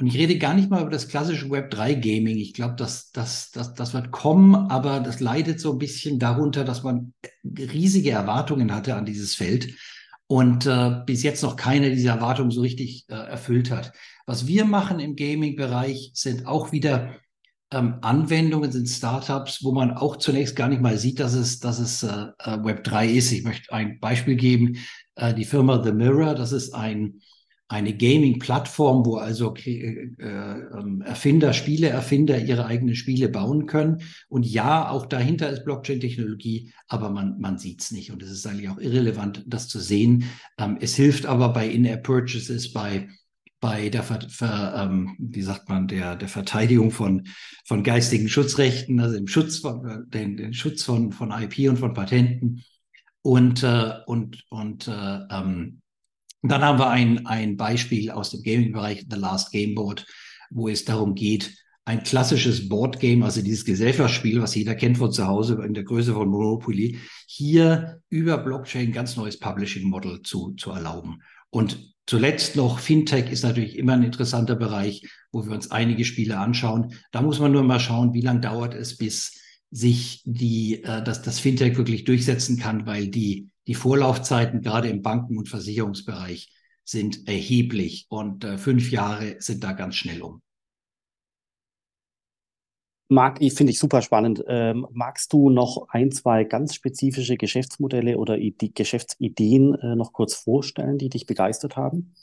Und 0.00 0.06
ich 0.06 0.16
rede 0.16 0.38
gar 0.38 0.54
nicht 0.54 0.70
mal 0.70 0.82
über 0.82 0.90
das 0.90 1.08
klassische 1.08 1.50
Web 1.50 1.70
3 1.72 1.94
Gaming. 1.94 2.38
Ich 2.38 2.54
glaube, 2.54 2.76
das, 2.76 3.10
das, 3.10 3.50
das, 3.50 3.74
das 3.74 3.94
wird 3.94 4.12
kommen, 4.12 4.54
aber 4.54 5.00
das 5.00 5.18
leidet 5.18 5.58
so 5.58 5.72
ein 5.72 5.78
bisschen 5.78 6.20
darunter, 6.20 6.64
dass 6.64 6.84
man 6.84 7.14
riesige 7.44 8.10
Erwartungen 8.10 8.72
hatte 8.72 8.94
an 8.94 9.06
dieses 9.06 9.34
Feld 9.34 9.74
und 10.28 10.66
äh, 10.66 11.00
bis 11.06 11.22
jetzt 11.22 11.42
noch 11.42 11.56
keine 11.56 11.90
dieser 11.90 12.12
Erwartungen 12.12 12.50
so 12.50 12.60
richtig 12.60 13.06
äh, 13.08 13.14
erfüllt 13.14 13.70
hat. 13.70 13.92
Was 14.26 14.46
wir 14.46 14.66
machen 14.66 15.00
im 15.00 15.16
Gaming-Bereich 15.16 16.12
sind 16.14 16.46
auch 16.46 16.70
wieder 16.70 17.14
ähm, 17.72 17.96
Anwendungen, 18.02 18.70
sind 18.70 18.88
Startups, 18.88 19.64
wo 19.64 19.72
man 19.72 19.90
auch 19.90 20.16
zunächst 20.16 20.54
gar 20.54 20.68
nicht 20.68 20.82
mal 20.82 20.98
sieht, 20.98 21.18
dass 21.18 21.32
es, 21.32 21.60
dass 21.60 21.78
es 21.78 22.02
äh, 22.02 22.26
äh 22.38 22.62
Web 22.62 22.84
3 22.84 23.08
ist. 23.08 23.32
Ich 23.32 23.42
möchte 23.42 23.72
ein 23.72 23.98
Beispiel 24.00 24.36
geben. 24.36 24.76
Äh, 25.16 25.32
die 25.32 25.46
Firma 25.46 25.82
The 25.82 25.92
Mirror, 25.92 26.34
das 26.34 26.52
ist 26.52 26.74
ein, 26.74 27.20
eine 27.68 27.94
Gaming-Plattform, 27.94 29.04
wo 29.04 29.16
also 29.16 29.54
äh, 29.54 30.10
äh, 30.18 31.04
Erfinder, 31.04 31.52
Spieleerfinder 31.52 32.38
ihre 32.38 32.64
eigenen 32.64 32.94
Spiele 32.94 33.28
bauen 33.28 33.66
können. 33.66 34.02
Und 34.28 34.46
ja, 34.46 34.88
auch 34.88 35.04
dahinter 35.04 35.50
ist 35.50 35.64
Blockchain-Technologie, 35.64 36.72
aber 36.88 37.10
man, 37.10 37.38
man 37.38 37.58
sieht 37.58 37.82
es 37.82 37.90
nicht. 37.90 38.10
Und 38.10 38.22
es 38.22 38.30
ist 38.30 38.46
eigentlich 38.46 38.70
auch 38.70 38.78
irrelevant, 38.78 39.44
das 39.46 39.68
zu 39.68 39.80
sehen. 39.80 40.24
Ähm, 40.56 40.78
es 40.80 40.96
hilft 40.96 41.26
aber 41.26 41.50
bei 41.50 41.68
In-App-Purchases, 41.68 42.72
bei 42.72 43.08
bei 43.60 43.88
der, 43.88 44.04
Ver, 44.04 44.20
Ver, 44.28 44.74
ähm, 44.76 45.16
wie 45.18 45.42
sagt 45.42 45.68
man, 45.68 45.88
der, 45.88 46.14
der 46.14 46.28
Verteidigung 46.28 46.92
von, 46.92 47.26
von 47.66 47.82
geistigen 47.82 48.28
Schutzrechten, 48.28 49.00
also 49.00 49.16
im 49.16 49.26
Schutz 49.26 49.58
von, 49.58 50.08
den, 50.10 50.36
den 50.36 50.54
Schutz 50.54 50.84
von, 50.84 51.10
von 51.10 51.32
IP 51.32 51.68
und 51.68 51.76
von 51.76 51.92
Patenten. 51.92 52.62
Und, 53.22 53.64
äh, 53.64 53.94
und, 54.06 54.44
und 54.48 54.86
äh, 54.86 55.18
ähm, 55.28 55.80
dann 56.42 56.62
haben 56.62 56.78
wir 56.78 56.88
ein, 56.88 57.26
ein 57.26 57.56
Beispiel 57.56 58.10
aus 58.10 58.30
dem 58.30 58.42
Gaming-Bereich, 58.42 59.06
The 59.10 59.16
Last 59.16 59.50
Game 59.52 59.74
Board, 59.74 60.06
wo 60.50 60.68
es 60.68 60.84
darum 60.84 61.14
geht, 61.14 61.54
ein 61.84 62.02
klassisches 62.02 62.68
Boardgame, 62.68 63.24
also 63.24 63.40
dieses 63.40 63.64
Gesellschaftsspiel, 63.64 64.42
was 64.42 64.54
jeder 64.54 64.74
kennt 64.74 64.98
von 64.98 65.10
zu 65.10 65.26
Hause 65.26 65.62
in 65.64 65.72
der 65.72 65.84
Größe 65.84 66.12
von 66.12 66.28
Monopoly, 66.28 66.98
hier 67.26 68.02
über 68.10 68.36
Blockchain 68.36 68.92
ganz 68.92 69.16
neues 69.16 69.38
Publishing-Model 69.38 70.20
zu, 70.20 70.52
zu 70.52 70.70
erlauben. 70.70 71.22
Und 71.48 71.94
zuletzt 72.06 72.56
noch, 72.56 72.78
Fintech 72.78 73.30
ist 73.32 73.42
natürlich 73.42 73.78
immer 73.78 73.94
ein 73.94 74.02
interessanter 74.02 74.54
Bereich, 74.54 75.08
wo 75.32 75.46
wir 75.46 75.52
uns 75.52 75.70
einige 75.70 76.04
Spiele 76.04 76.38
anschauen. 76.38 76.92
Da 77.10 77.22
muss 77.22 77.40
man 77.40 77.52
nur 77.52 77.62
mal 77.62 77.80
schauen, 77.80 78.12
wie 78.12 78.20
lange 78.20 78.40
dauert 78.40 78.74
es, 78.74 78.98
bis 78.98 79.40
sich 79.70 80.22
die, 80.26 80.82
äh, 80.84 81.02
dass 81.02 81.22
das 81.22 81.40
Fintech 81.40 81.78
wirklich 81.78 82.04
durchsetzen 82.04 82.58
kann, 82.58 82.84
weil 82.84 83.08
die, 83.08 83.48
die 83.68 83.74
Vorlaufzeiten 83.74 84.62
gerade 84.62 84.88
im 84.88 85.02
Banken- 85.02 85.36
und 85.36 85.48
Versicherungsbereich 85.48 86.50
sind 86.84 87.28
erheblich 87.28 88.06
und 88.08 88.42
äh, 88.42 88.56
fünf 88.56 88.90
Jahre 88.90 89.36
sind 89.40 89.62
da 89.62 89.72
ganz 89.72 89.94
schnell 89.96 90.22
um. 90.22 90.40
Mag, 93.10 93.40
ich 93.40 93.54
finde 93.54 93.72
ich 93.72 93.78
super 93.78 94.00
spannend. 94.00 94.42
Ähm, 94.48 94.86
magst 94.92 95.32
du 95.32 95.50
noch 95.50 95.88
ein, 95.90 96.10
zwei 96.12 96.44
ganz 96.44 96.74
spezifische 96.74 97.36
Geschäftsmodelle 97.36 98.18
oder 98.18 98.38
Ide 98.38 98.70
Geschäftsideen 98.70 99.74
äh, 99.74 99.96
noch 99.96 100.12
kurz 100.12 100.34
vorstellen, 100.34 100.98
die 100.98 101.10
dich 101.10 101.26
begeistert 101.26 101.76
haben? 101.76 102.14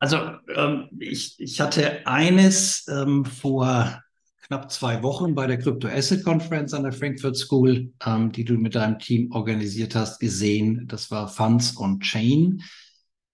Also 0.00 0.18
ähm, 0.54 0.88
ich, 0.98 1.38
ich 1.38 1.60
hatte 1.60 2.06
eines 2.06 2.86
ähm, 2.88 3.24
vor 3.24 4.03
knapp 4.46 4.70
zwei 4.70 5.02
Wochen 5.02 5.34
bei 5.34 5.46
der 5.46 5.58
Crypto 5.58 5.88
Asset 5.88 6.24
Conference 6.24 6.74
an 6.74 6.84
der 6.84 6.92
Frankfurt 6.92 7.36
School, 7.36 7.92
ähm, 8.06 8.32
die 8.32 8.44
du 8.44 8.54
mit 8.54 8.74
deinem 8.74 8.98
Team 8.98 9.32
organisiert 9.32 9.94
hast, 9.94 10.20
gesehen. 10.20 10.86
Das 10.86 11.10
war 11.10 11.28
Funds 11.28 11.76
on 11.76 12.00
Chain. 12.00 12.62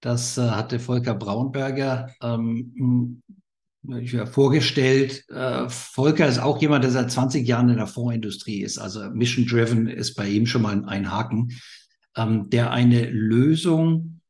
Das 0.01 0.39
äh, 0.39 0.51
hatte 0.51 0.79
Volker 0.79 1.15
Braunberger 1.15 2.11
ähm, 2.23 3.23
ich 3.99 4.15
habe 4.15 4.31
vorgestellt, 4.31 5.25
äh, 5.31 5.69
Volker 5.69 6.27
ist 6.27 6.39
auch 6.39 6.61
jemand, 6.61 6.85
der 6.85 6.91
seit 6.91 7.11
20 7.11 7.47
Jahren 7.47 7.71
in 7.71 7.79
der 7.79 7.87
Fondsindustrie 7.87 8.61
ist. 8.61 8.79
Also 8.79 9.09
Mission 9.11 9.47
Driven 9.47 9.87
ist 9.87 10.15
bei 10.15 10.29
ihm 10.29 10.47
schon 10.47 10.63
mal 10.63 10.85
ein 10.85 11.11
Haken, 11.11 11.53
ähm, 12.15 12.51
der 12.51 12.73
eine 12.73 13.09
Lösung 13.09 14.21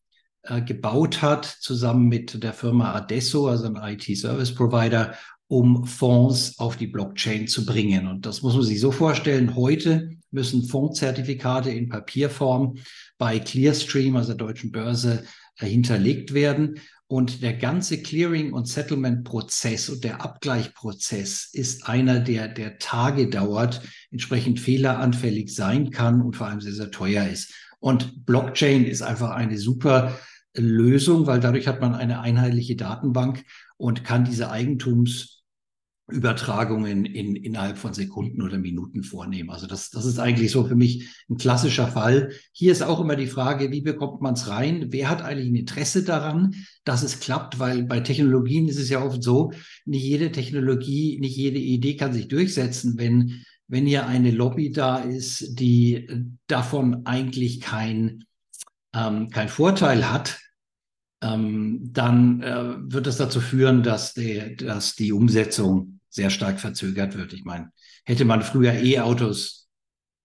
äh, 0.43 0.63
gebaut 0.63 1.21
hat, 1.21 1.45
zusammen 1.45 2.07
mit 2.07 2.43
der 2.43 2.53
Firma 2.53 2.95
Adesso, 2.95 3.49
also 3.49 3.67
ein 3.67 3.77
IT-Service-Provider, 3.77 5.15
um 5.51 5.85
Fonds 5.85 6.61
auf 6.61 6.77
die 6.77 6.87
Blockchain 6.87 7.49
zu 7.49 7.67
bringen. 7.67 8.07
Und 8.07 8.25
das 8.25 8.41
muss 8.43 8.55
man 8.55 8.63
sich 8.63 8.79
so 8.79 8.93
vorstellen. 8.93 9.57
Heute 9.57 10.11
müssen 10.31 10.63
Fondszertifikate 10.63 11.71
in 11.71 11.89
Papierform 11.89 12.77
bei 13.19 13.41
Clearstream, 13.41 14.15
also 14.15 14.29
der 14.29 14.47
deutschen 14.47 14.71
Börse, 14.71 15.25
äh, 15.59 15.67
hinterlegt 15.67 16.35
werden. 16.35 16.79
Und 17.09 17.43
der 17.43 17.55
ganze 17.55 18.01
Clearing- 18.01 18.53
und 18.53 18.69
Settlement-Prozess 18.69 19.89
und 19.89 20.05
der 20.05 20.23
Abgleichprozess 20.23 21.51
ist 21.53 21.89
einer, 21.89 22.21
der, 22.21 22.47
der 22.47 22.79
Tage 22.79 23.29
dauert, 23.29 23.83
entsprechend 24.13 24.61
fehleranfällig 24.61 25.53
sein 25.53 25.91
kann 25.91 26.23
und 26.23 26.37
vor 26.37 26.47
allem 26.47 26.61
sehr, 26.61 26.75
sehr 26.75 26.93
teuer 26.93 27.27
ist. 27.27 27.53
Und 27.81 28.25
Blockchain 28.25 28.85
ist 28.85 29.03
einfach 29.03 29.31
eine 29.31 29.59
super 29.59 30.17
Lösung, 30.57 31.27
weil 31.27 31.41
dadurch 31.41 31.67
hat 31.67 31.81
man 31.81 31.97
eine 31.97 32.21
einheitliche 32.21 32.77
Datenbank 32.77 33.45
und 33.79 34.05
kann 34.05 34.25
diese 34.25 34.49
Eigentums 34.53 35.40
Übertragungen 36.11 37.05
in, 37.05 37.37
innerhalb 37.37 37.79
von 37.79 37.95
Sekunden 37.95 38.43
oder 38.43 38.59
Minuten 38.59 39.03
vornehmen. 39.03 39.51
Also 39.51 39.67
das, 39.67 39.91
das 39.91 40.05
ist 40.05 40.19
eigentlich 40.19 40.51
so 40.51 40.65
für 40.65 40.77
mich 40.77 41.09
ein 41.29 41.37
klassischer 41.37 41.89
Fall. 41.89 42.33
Hier 42.53 42.73
ist 42.73 42.83
auch 42.83 43.01
immer 43.01 43.17
die 43.17 43.27
Frage, 43.27 43.71
wie 43.71 43.81
bekommt 43.81 44.21
man 44.21 44.35
es 44.35 44.49
rein? 44.49 44.87
Wer 44.91 45.09
hat 45.09 45.23
eigentlich 45.23 45.49
ein 45.49 45.57
Interesse 45.57 46.05
daran, 46.05 46.55
dass 46.85 47.03
es 47.03 47.21
klappt? 47.21 47.59
Weil 47.59 47.85
bei 47.85 48.01
Technologien 48.01 48.69
ist 48.69 48.79
es 48.79 48.91
ja 48.91 49.03
oft 49.03 49.23
so, 49.23 49.53
nicht 49.85 50.05
jede 50.05 50.33
Technologie, 50.33 51.19
nicht 51.21 51.37
jede 51.37 51.59
Idee 51.59 51.97
kann 51.97 52.13
sich 52.13 52.29
durchsetzen, 52.29 52.99
wenn, 52.99 53.45
wenn 53.69 53.87
hier 53.87 54.07
eine 54.07 54.31
Lobby 54.31 54.73
da 54.73 54.99
ist, 54.99 55.59
die 55.59 56.09
davon 56.47 57.07
eigentlich 57.07 57.61
kein, 57.61 58.25
ähm, 58.95 59.31
kein 59.31 59.49
Vorteil 59.49 60.11
hat, 60.11 60.39
ähm, 61.23 61.91
dann 61.93 62.43
äh, 62.43 62.93
wird 62.93 63.07
es 63.07 63.17
dazu 63.17 63.41
führen, 63.41 63.83
dass, 63.83 64.15
der, 64.15 64.51
dass 64.57 64.95
die 64.95 65.13
Umsetzung 65.13 66.00
sehr 66.11 66.29
stark 66.29 66.61
verzögert 66.61 67.17
wird. 67.17 67.33
Ich 67.33 67.45
meine, 67.45 67.73
hätte 68.05 68.25
man 68.25 68.43
früher 68.43 68.75
E-Autos 68.75 69.69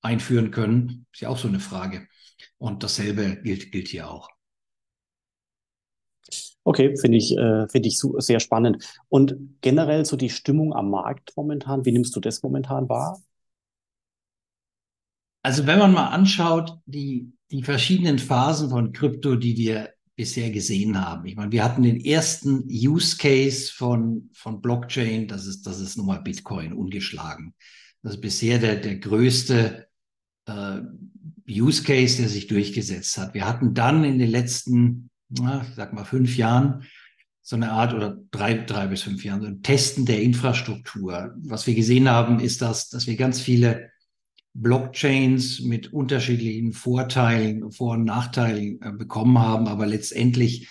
einführen 0.02 0.52
können, 0.52 1.06
ist 1.14 1.22
ja 1.22 1.30
auch 1.30 1.38
so 1.38 1.48
eine 1.48 1.60
Frage. 1.60 2.08
Und 2.58 2.84
dasselbe 2.84 3.42
gilt, 3.42 3.72
gilt 3.72 3.88
hier 3.88 4.10
auch. 4.10 4.30
Okay, 6.64 6.98
finde 6.98 7.18
ich, 7.18 7.38
äh, 7.38 7.68
finde 7.70 7.88
ich 7.88 8.00
sehr 8.00 8.40
spannend. 8.40 8.84
Und 9.08 9.36
generell 9.62 10.04
so 10.06 10.18
die 10.18 10.32
Stimmung 10.32 10.74
am 10.74 10.90
Markt 10.90 11.32
momentan, 11.36 11.86
wie 11.86 11.92
nimmst 11.92 12.16
du 12.16 12.20
das 12.20 12.42
momentan 12.42 12.90
wahr? 12.90 13.22
Also 15.44 15.68
wenn 15.68 15.78
man 15.78 15.94
mal 15.94 16.08
anschaut, 16.08 16.80
die, 16.88 17.32
die 17.52 17.62
verschiedenen 17.62 18.18
Phasen 18.18 18.72
von 18.72 18.94
Krypto, 18.94 19.36
die 19.36 19.56
wir 19.58 19.95
bisher 20.16 20.50
gesehen 20.50 21.00
haben. 21.00 21.26
Ich 21.26 21.36
meine, 21.36 21.52
wir 21.52 21.64
hatten 21.64 21.84
den 21.84 22.00
ersten 22.00 22.64
Use 22.70 23.18
Case 23.18 23.72
von, 23.74 24.30
von 24.34 24.62
Blockchain, 24.62 25.28
das 25.28 25.46
ist, 25.46 25.64
das 25.64 25.80
ist 25.80 25.98
nun 25.98 26.08
mal 26.08 26.22
Bitcoin, 26.22 26.74
ungeschlagen. 26.74 27.54
Das 28.02 28.16
ist 28.16 28.22
bisher 28.22 28.60
der, 28.60 28.78
der 28.78 28.98
größte 28.98 29.88
äh, 30.48 30.80
Use 31.50 31.84
Case, 31.84 32.18
der 32.18 32.30
sich 32.30 32.48
durchgesetzt 32.48 33.18
hat. 33.18 33.34
Wir 33.34 33.48
hatten 33.48 33.74
dann 33.74 34.04
in 34.04 34.20
den 34.20 34.30
letzten, 34.30 35.10
na, 35.30 35.66
ich 35.68 35.76
sag 35.76 35.94
mal, 35.94 36.06
fünf 36.06 36.38
Jahren 36.38 36.86
so 37.42 37.56
eine 37.56 37.72
Art 37.72 37.94
oder 37.94 38.18
drei, 38.32 38.56
drei 38.56 38.88
bis 38.88 39.04
fünf 39.04 39.24
Jahren, 39.24 39.42
so 39.42 39.48
ein 39.48 39.62
Testen 39.62 40.06
der 40.06 40.22
Infrastruktur. 40.22 41.36
Was 41.44 41.68
wir 41.68 41.76
gesehen 41.76 42.10
haben, 42.10 42.40
ist, 42.40 42.62
dass, 42.62 42.90
dass 42.90 43.06
wir 43.06 43.16
ganz 43.18 43.40
viele 43.40 43.92
Blockchains 44.56 45.60
mit 45.62 45.92
unterschiedlichen 45.92 46.72
Vorteilen, 46.72 47.72
Vor- 47.72 47.94
und 47.94 48.06
Nachteilen 48.06 48.82
äh, 48.82 48.92
bekommen 48.92 49.38
haben. 49.38 49.68
Aber 49.68 49.86
letztendlich 49.86 50.70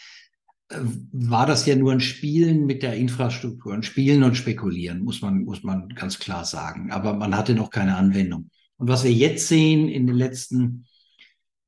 äh, 0.71 0.77
war 1.13 1.47
das 1.47 1.67
ja 1.67 1.77
nur 1.77 1.93
ein 1.93 2.01
Spielen 2.01 2.65
mit 2.65 2.83
der 2.83 2.95
Infrastruktur, 2.97 3.75
ein 3.75 3.83
Spielen 3.83 4.23
und 4.23 4.37
Spekulieren, 4.37 5.05
muss 5.05 5.21
man, 5.21 5.45
muss 5.45 5.63
man 5.63 5.91
ganz 5.91 6.19
klar 6.19 6.47
sagen. 6.47 6.91
Aber 6.93 7.13
man 7.13 7.37
hatte 7.37 7.55
noch 7.55 7.71
keine 7.71 7.97
Anwendung. 7.97 8.51
Und 8.79 8.89
was 8.89 9.05
wir 9.05 9.13
jetzt 9.13 9.49
sehen 9.49 9.89
in 9.89 10.07
den 10.07 10.17
letzten, 10.17 10.87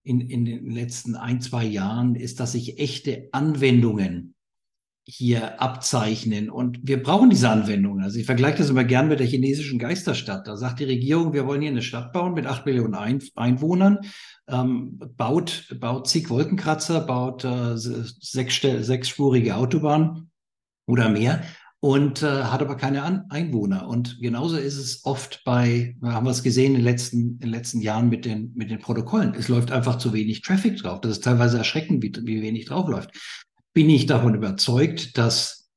in, 0.02 0.23
in 0.23 0.46
den 0.46 0.70
letzten 0.70 1.16
ein, 1.16 1.42
zwei 1.42 1.66
Jahren, 1.66 2.14
ist, 2.14 2.40
dass 2.40 2.52
sich 2.52 2.78
echte 2.78 3.28
Anwendungen 3.32 4.35
hier 5.08 5.62
abzeichnen. 5.62 6.50
Und 6.50 6.80
wir 6.82 7.00
brauchen 7.00 7.30
diese 7.30 7.48
Anwendungen. 7.48 8.02
Also 8.02 8.18
ich 8.18 8.26
vergleiche 8.26 8.58
das 8.58 8.70
immer 8.70 8.84
gern 8.84 9.08
mit 9.08 9.20
der 9.20 9.26
chinesischen 9.26 9.78
Geisterstadt. 9.78 10.48
Da 10.48 10.56
sagt 10.56 10.80
die 10.80 10.84
Regierung, 10.84 11.32
wir 11.32 11.46
wollen 11.46 11.62
hier 11.62 11.70
eine 11.70 11.82
Stadt 11.82 12.12
bauen 12.12 12.34
mit 12.34 12.46
acht 12.46 12.66
Millionen 12.66 12.94
Ein 12.94 13.22
Einwohnern, 13.36 14.00
ähm, 14.48 14.98
baut, 15.16 15.68
baut 15.80 16.08
zig 16.08 16.28
Wolkenkratzer, 16.28 17.00
baut 17.00 17.44
äh, 17.44 17.76
sechs, 17.76 18.60
sechsspurige 18.60 19.54
Autobahn 19.54 20.30
oder 20.88 21.08
mehr 21.08 21.42
und 21.78 22.25
äh, 22.25 22.44
hat 22.44 22.60
aber 22.60 22.76
keine 22.76 23.04
An 23.04 23.26
Einwohner. 23.28 23.86
Und 23.86 24.18
genauso 24.20 24.56
ist 24.56 24.76
es 24.76 25.04
oft 25.04 25.42
bei, 25.44 25.94
haben 26.02 26.26
wir 26.26 26.32
es 26.32 26.42
gesehen 26.42 26.72
in 26.72 26.80
den 26.80 26.84
letzten, 26.84 27.18
in 27.18 27.38
den 27.38 27.50
letzten 27.50 27.80
Jahren 27.80 28.08
mit 28.08 28.25
den, 28.25 28.52
mit 28.56 28.72
den 28.72 28.80
Protokollen. 28.80 29.34
Es 29.34 29.46
läuft 29.46 29.70
einfach 29.70 29.98
zu 29.98 30.12
wenig 30.12 30.42
Traffic 30.42 30.78
drauf. 30.78 31.00
Das 31.00 31.12
ist 31.12 31.22
teilweise 31.22 31.58
erschreckend, 31.58 32.02
wie, 32.02 32.12
wie 32.26 32.42
wenig 32.42 32.64
drauf 32.64 32.88
läuft 32.88 33.12
bin 33.76 33.90
ich 33.90 34.06
davon 34.06 34.35
überzeugt, 34.35 35.18
dass 35.18 35.68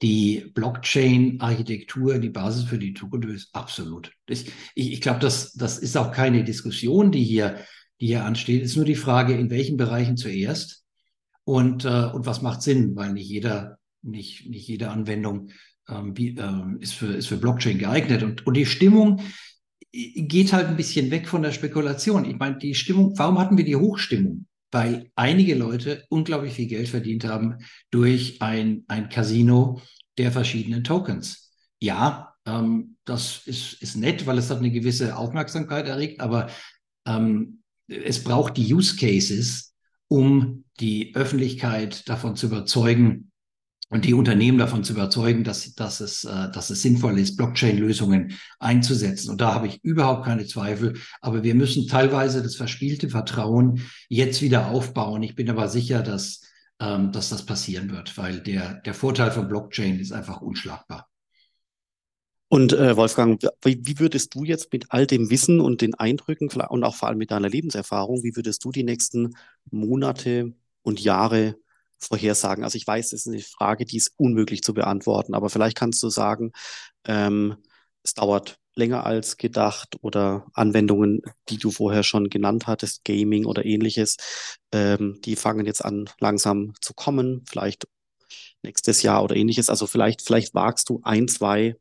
die 0.00 0.48
Blockchain-Architektur 0.54 2.20
die 2.20 2.28
Basis 2.28 2.62
für 2.62 2.78
die 2.78 2.94
Zukunft 2.94 3.28
ist. 3.30 3.52
Absolut. 3.52 4.12
Ich, 4.28 4.52
ich 4.76 5.00
glaube, 5.00 5.18
das, 5.18 5.54
das 5.54 5.76
ist 5.76 5.96
auch 5.96 6.12
keine 6.12 6.44
Diskussion, 6.44 7.10
die 7.10 7.24
hier, 7.24 7.56
die 8.00 8.06
hier 8.06 8.24
ansteht. 8.24 8.62
Es 8.62 8.70
ist 8.70 8.76
nur 8.76 8.84
die 8.84 8.94
Frage, 8.94 9.34
in 9.34 9.50
welchen 9.50 9.76
Bereichen 9.76 10.16
zuerst 10.16 10.84
und, 11.42 11.84
äh, 11.84 12.04
und 12.12 12.26
was 12.26 12.42
macht 12.42 12.62
Sinn, 12.62 12.94
weil 12.94 13.12
nicht 13.12 13.28
jeder, 13.28 13.80
nicht, 14.02 14.48
nicht 14.48 14.68
jede 14.68 14.90
Anwendung 14.90 15.50
ähm, 15.88 16.16
wie, 16.16 16.36
äh, 16.38 16.62
ist, 16.78 16.94
für, 16.94 17.12
ist 17.12 17.26
für 17.26 17.38
Blockchain 17.38 17.78
geeignet. 17.78 18.22
Und, 18.22 18.46
und 18.46 18.56
die 18.56 18.66
Stimmung 18.66 19.20
geht 19.90 20.52
halt 20.52 20.68
ein 20.68 20.76
bisschen 20.76 21.10
weg 21.10 21.26
von 21.26 21.42
der 21.42 21.50
Spekulation. 21.50 22.24
Ich 22.24 22.38
meine, 22.38 22.58
die 22.58 22.76
Stimmung, 22.76 23.18
warum 23.18 23.40
hatten 23.40 23.56
wir 23.56 23.64
die 23.64 23.74
Hochstimmung? 23.74 24.46
Weil 24.70 25.10
einige 25.16 25.54
Leute 25.54 26.04
unglaublich 26.08 26.54
viel 26.54 26.66
Geld 26.66 26.88
verdient 26.88 27.24
haben 27.24 27.58
durch 27.90 28.40
ein, 28.42 28.84
ein 28.88 29.08
Casino 29.08 29.80
der 30.18 30.32
verschiedenen 30.32 30.84
Tokens. 30.84 31.52
Ja, 31.80 32.34
ähm, 32.44 32.96
das 33.04 33.46
ist, 33.46 33.82
ist 33.82 33.96
nett, 33.96 34.26
weil 34.26 34.38
es 34.38 34.50
hat 34.50 34.58
eine 34.58 34.70
gewisse 34.70 35.16
Aufmerksamkeit 35.16 35.86
erregt, 35.86 36.20
aber 36.20 36.50
ähm, 37.06 37.62
es 37.86 38.22
braucht 38.22 38.56
die 38.56 38.74
Use 38.74 38.96
Cases, 38.96 39.74
um 40.08 40.64
die 40.80 41.14
Öffentlichkeit 41.14 42.08
davon 42.08 42.36
zu 42.36 42.46
überzeugen, 42.46 43.27
und 43.90 44.04
die 44.04 44.14
Unternehmen 44.14 44.58
davon 44.58 44.84
zu 44.84 44.92
überzeugen, 44.92 45.44
dass, 45.44 45.74
dass, 45.74 46.00
es, 46.00 46.24
äh, 46.24 46.50
dass 46.52 46.70
es 46.70 46.82
sinnvoll 46.82 47.18
ist, 47.18 47.36
Blockchain-Lösungen 47.36 48.34
einzusetzen. 48.58 49.30
Und 49.30 49.40
da 49.40 49.54
habe 49.54 49.66
ich 49.66 49.82
überhaupt 49.82 50.24
keine 50.24 50.46
Zweifel. 50.46 50.98
Aber 51.20 51.42
wir 51.42 51.54
müssen 51.54 51.86
teilweise 51.86 52.42
das 52.42 52.56
verspielte 52.56 53.08
Vertrauen 53.08 53.82
jetzt 54.08 54.42
wieder 54.42 54.68
aufbauen. 54.68 55.22
Ich 55.22 55.34
bin 55.34 55.48
aber 55.48 55.68
sicher, 55.68 56.02
dass, 56.02 56.42
ähm, 56.80 57.12
dass 57.12 57.30
das 57.30 57.46
passieren 57.46 57.90
wird, 57.90 58.18
weil 58.18 58.40
der, 58.40 58.74
der 58.82 58.94
Vorteil 58.94 59.30
von 59.30 59.48
Blockchain 59.48 59.98
ist 59.98 60.12
einfach 60.12 60.42
unschlagbar. 60.42 61.08
Und 62.50 62.72
äh, 62.72 62.96
Wolfgang, 62.96 63.42
wie, 63.62 63.78
wie 63.82 63.98
würdest 63.98 64.34
du 64.34 64.44
jetzt 64.44 64.72
mit 64.72 64.86
all 64.88 65.06
dem 65.06 65.30
Wissen 65.30 65.60
und 65.60 65.82
den 65.82 65.94
Eindrücken 65.94 66.48
und 66.48 66.84
auch 66.84 66.94
vor 66.94 67.08
allem 67.08 67.18
mit 67.18 67.30
deiner 67.30 67.48
Lebenserfahrung, 67.48 68.22
wie 68.22 68.36
würdest 68.36 68.64
du 68.64 68.72
die 68.72 68.84
nächsten 68.84 69.34
Monate 69.70 70.54
und 70.82 71.00
Jahre 71.00 71.56
vorhersagen? 71.98 72.64
Also 72.64 72.76
ich 72.76 72.86
weiß, 72.86 73.10
das 73.10 73.20
ist 73.20 73.28
eine 73.28 73.40
Frage, 73.40 73.84
die 73.84 73.96
ist 73.96 74.12
unmöglich 74.16 74.62
zu 74.62 74.74
beantworten, 74.74 75.34
aber 75.34 75.50
vielleicht 75.50 75.76
kannst 75.76 76.02
du 76.02 76.10
sagen, 76.10 76.52
ähm, 77.04 77.56
es 78.02 78.14
dauert 78.14 78.58
länger 78.74 79.04
als 79.04 79.36
gedacht 79.36 79.96
oder 80.02 80.46
Anwendungen, 80.54 81.22
die 81.48 81.58
du 81.58 81.70
vorher 81.70 82.04
schon 82.04 82.30
genannt 82.30 82.66
hattest, 82.66 83.04
Gaming 83.04 83.44
oder 83.44 83.64
ähnliches, 83.66 84.16
ähm, 84.72 85.20
die 85.24 85.36
fangen 85.36 85.66
jetzt 85.66 85.84
an 85.84 86.08
langsam 86.20 86.74
zu 86.80 86.94
kommen, 86.94 87.44
vielleicht 87.48 87.86
nächstes 88.62 89.02
Jahr 89.02 89.22
oder 89.24 89.36
ähnliches. 89.36 89.70
Also 89.70 89.86
vielleicht, 89.86 90.22
vielleicht 90.22 90.54
wagst 90.54 90.88
du 90.88 91.00
ein, 91.02 91.28
zwei 91.28 91.76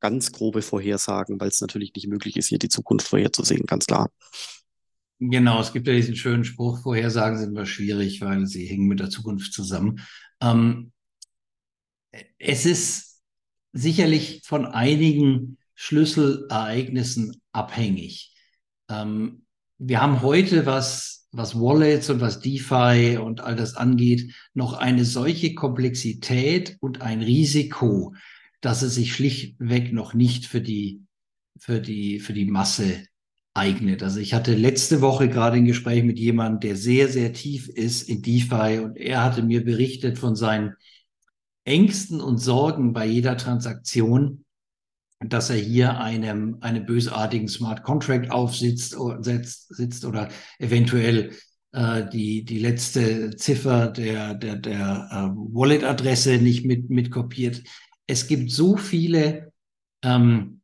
ganz 0.00 0.32
grobe 0.32 0.62
Vorhersagen, 0.62 1.40
weil 1.40 1.48
es 1.48 1.60
natürlich 1.60 1.94
nicht 1.94 2.08
möglich 2.08 2.36
ist, 2.36 2.48
hier 2.48 2.58
die 2.58 2.68
Zukunft 2.68 3.08
vorherzusehen, 3.08 3.66
ganz 3.66 3.86
klar. 3.86 4.10
Genau, 5.20 5.60
es 5.60 5.72
gibt 5.74 5.86
ja 5.86 5.92
diesen 5.92 6.16
schönen 6.16 6.44
Spruch, 6.44 6.80
Vorhersagen 6.80 7.38
sind 7.38 7.50
immer 7.50 7.66
schwierig, 7.66 8.22
weil 8.22 8.46
sie 8.46 8.64
hängen 8.64 8.86
mit 8.86 9.00
der 9.00 9.10
Zukunft 9.10 9.52
zusammen. 9.52 10.00
Ähm, 10.40 10.92
es 12.38 12.64
ist 12.64 13.20
sicherlich 13.72 14.40
von 14.44 14.64
einigen 14.64 15.58
Schlüsselereignissen 15.74 17.42
abhängig. 17.52 18.34
Ähm, 18.88 19.44
wir 19.76 20.00
haben 20.00 20.22
heute, 20.22 20.64
was, 20.64 21.28
was 21.32 21.54
Wallets 21.54 22.08
und 22.08 22.22
was 22.22 22.40
DeFi 22.40 23.18
und 23.18 23.42
all 23.42 23.56
das 23.56 23.76
angeht, 23.76 24.34
noch 24.54 24.72
eine 24.72 25.04
solche 25.04 25.54
Komplexität 25.54 26.78
und 26.80 27.02
ein 27.02 27.20
Risiko, 27.20 28.14
dass 28.62 28.80
es 28.80 28.94
sich 28.94 29.14
schlichtweg 29.14 29.92
noch 29.92 30.14
nicht 30.14 30.46
für 30.46 30.62
die, 30.62 31.02
für 31.58 31.80
die, 31.82 32.20
für 32.20 32.32
die 32.32 32.46
Masse 32.46 33.04
eignet. 33.54 34.02
Also 34.02 34.20
ich 34.20 34.32
hatte 34.32 34.54
letzte 34.54 35.00
Woche 35.00 35.28
gerade 35.28 35.56
ein 35.56 35.64
Gespräch 35.64 36.04
mit 36.04 36.18
jemandem, 36.18 36.60
der 36.60 36.76
sehr, 36.76 37.08
sehr 37.08 37.32
tief 37.32 37.68
ist 37.68 38.08
in 38.08 38.22
DeFi 38.22 38.80
und 38.80 38.96
er 38.96 39.24
hatte 39.24 39.42
mir 39.42 39.64
berichtet 39.64 40.18
von 40.18 40.36
seinen 40.36 40.74
Ängsten 41.64 42.20
und 42.20 42.38
Sorgen 42.38 42.92
bei 42.92 43.06
jeder 43.06 43.36
Transaktion, 43.36 44.44
dass 45.20 45.50
er 45.50 45.56
hier 45.56 45.98
einem, 45.98 46.58
einem 46.60 46.86
bösartigen 46.86 47.48
Smart 47.48 47.82
Contract 47.82 48.30
aufsitzt 48.30 48.96
setzt, 49.20 49.74
sitzt 49.74 50.04
oder 50.04 50.28
eventuell 50.58 51.32
äh, 51.72 52.08
die, 52.08 52.44
die 52.44 52.58
letzte 52.58 53.36
Ziffer 53.36 53.88
der, 53.88 54.34
der, 54.34 54.56
der 54.56 55.08
äh, 55.10 55.14
Wallet-Adresse 55.36 56.38
nicht 56.38 56.64
mit, 56.64 56.88
mit 56.88 57.10
kopiert. 57.10 57.62
Es 58.06 58.26
gibt 58.26 58.50
so 58.50 58.76
viele 58.76 59.52
ähm, 60.02 60.59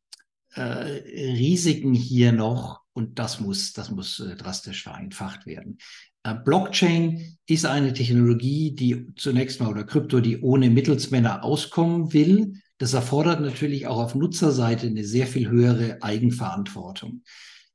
äh, 0.57 1.33
Risiken 1.33 1.93
hier 1.93 2.31
noch 2.31 2.81
und 2.93 3.19
das 3.19 3.39
muss, 3.39 3.73
das 3.73 3.91
muss 3.91 4.19
äh, 4.19 4.35
drastisch 4.35 4.83
vereinfacht 4.83 5.45
werden. 5.45 5.77
Äh, 6.23 6.35
Blockchain 6.43 7.37
ist 7.47 7.65
eine 7.65 7.93
Technologie, 7.93 8.73
die 8.73 9.13
zunächst 9.15 9.59
mal 9.59 9.69
oder 9.69 9.83
Krypto, 9.83 10.19
die 10.19 10.41
ohne 10.41 10.69
Mittelsmänner 10.69 11.43
auskommen 11.43 12.11
will. 12.13 12.53
Das 12.79 12.93
erfordert 12.93 13.41
natürlich 13.41 13.87
auch 13.87 13.97
auf 13.97 14.15
Nutzerseite 14.15 14.87
eine 14.87 15.03
sehr 15.03 15.27
viel 15.27 15.49
höhere 15.49 16.01
Eigenverantwortung. 16.01 17.23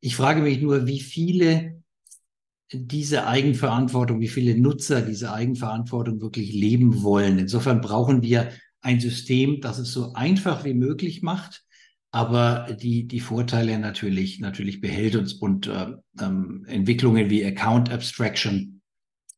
Ich 0.00 0.16
frage 0.16 0.42
mich 0.42 0.60
nur, 0.60 0.86
wie 0.86 1.00
viele 1.00 1.82
diese 2.72 3.26
Eigenverantwortung, 3.26 4.20
wie 4.20 4.28
viele 4.28 4.58
Nutzer 4.58 5.02
diese 5.02 5.32
Eigenverantwortung 5.32 6.20
wirklich 6.20 6.52
leben 6.52 7.02
wollen. 7.02 7.38
Insofern 7.38 7.80
brauchen 7.80 8.22
wir 8.22 8.50
ein 8.80 8.98
System, 8.98 9.60
das 9.60 9.78
es 9.78 9.92
so 9.92 10.14
einfach 10.14 10.64
wie 10.64 10.74
möglich 10.74 11.22
macht, 11.22 11.64
aber 12.12 12.76
die, 12.80 13.08
die 13.08 13.20
Vorteile 13.20 13.78
natürlich, 13.78 14.38
natürlich 14.38 14.80
behält 14.80 15.16
uns 15.16 15.32
und 15.32 15.66
äh, 15.66 15.94
ähm, 16.20 16.64
Entwicklungen 16.68 17.30
wie 17.30 17.44
Account 17.44 17.90
Abstraction 17.90 18.82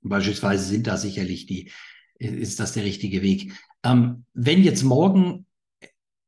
beispielsweise 0.02 0.64
sind 0.64 0.86
da 0.86 0.96
sicherlich 0.96 1.46
die, 1.46 1.70
ist 2.18 2.60
das 2.60 2.72
der 2.72 2.84
richtige 2.84 3.22
Weg. 3.22 3.52
Ähm, 3.82 4.24
wenn 4.34 4.62
jetzt 4.62 4.82
morgen 4.82 5.46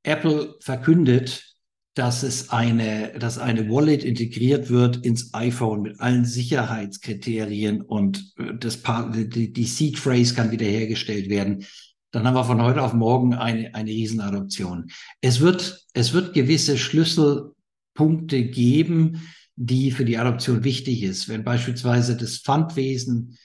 Apple 0.03 0.57
verkündet, 0.61 1.57
dass 1.95 2.23
es 2.23 2.51
eine, 2.51 3.19
dass 3.19 3.39
eine 3.39 3.71
Wallet 3.71 4.05
integriert 4.05 4.69
wird 4.69 4.99
ins 4.99 5.33
iPhone 5.33 5.83
mit 5.83 6.01
allen 6.01 6.25
Sicherheitskriterien 6.25 7.81
und 7.81 8.35
äh, 8.39 8.53
das 8.59 8.83
die, 9.15 9.53
die 9.53 9.65
Seed 9.65 9.99
Phrase 9.99 10.35
kann 10.35 10.51
wiederhergestellt 10.51 11.29
werden, 11.29 11.67
dann 12.17 12.27
haben 12.27 12.35
wir 12.35 12.45
von 12.45 12.63
heute 12.63 12.81
auf 12.81 12.95
morgen 12.95 13.35
eine, 13.35 13.75
eine 13.75 13.91
Riesenadoption. 13.91 14.91
Es 15.21 15.41
wird, 15.41 15.85
es 15.93 16.15
wird 16.15 16.33
gewisse 16.33 16.79
Schlüsselpunkte 16.79 18.43
geben, 18.45 19.29
die 19.55 19.91
für 19.91 20.07
die 20.07 20.17
Adoption 20.17 20.65
wichtig 20.65 21.03
ist. 21.03 21.29
Wenn 21.29 21.45
beispielsweise 21.45 22.17
das 22.17 22.39
Pfandwesen 22.39 23.37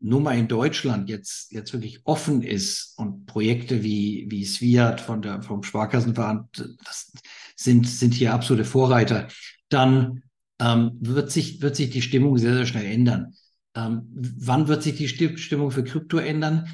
nur 0.00 0.20
mal 0.20 0.36
in 0.36 0.48
Deutschland 0.48 1.08
jetzt, 1.08 1.50
jetzt 1.50 1.72
wirklich 1.72 2.00
offen 2.04 2.42
ist 2.42 2.92
und 2.98 3.24
Projekte 3.24 3.82
wie, 3.82 4.26
wie 4.28 4.44
Sviat 4.44 5.00
von 5.00 5.22
der, 5.22 5.42
vom 5.42 5.62
Sparkassenverband, 5.62 6.76
das 6.84 7.12
sind, 7.56 7.88
sind 7.88 8.12
hier 8.12 8.34
absolute 8.34 8.66
Vorreiter, 8.66 9.28
dann 9.70 10.24
ähm, 10.58 10.92
wird, 11.00 11.30
sich, 11.30 11.62
wird 11.62 11.74
sich 11.74 11.88
die 11.88 12.02
Stimmung 12.02 12.36
sehr, 12.36 12.52
sehr 12.52 12.66
schnell 12.66 12.84
ändern. 12.84 13.32
Ähm, 13.74 14.02
wann 14.12 14.68
wird 14.68 14.82
sich 14.82 14.96
die 14.96 15.08
Stimmung 15.08 15.70
für 15.70 15.84
Krypto 15.84 16.18
ändern? 16.18 16.68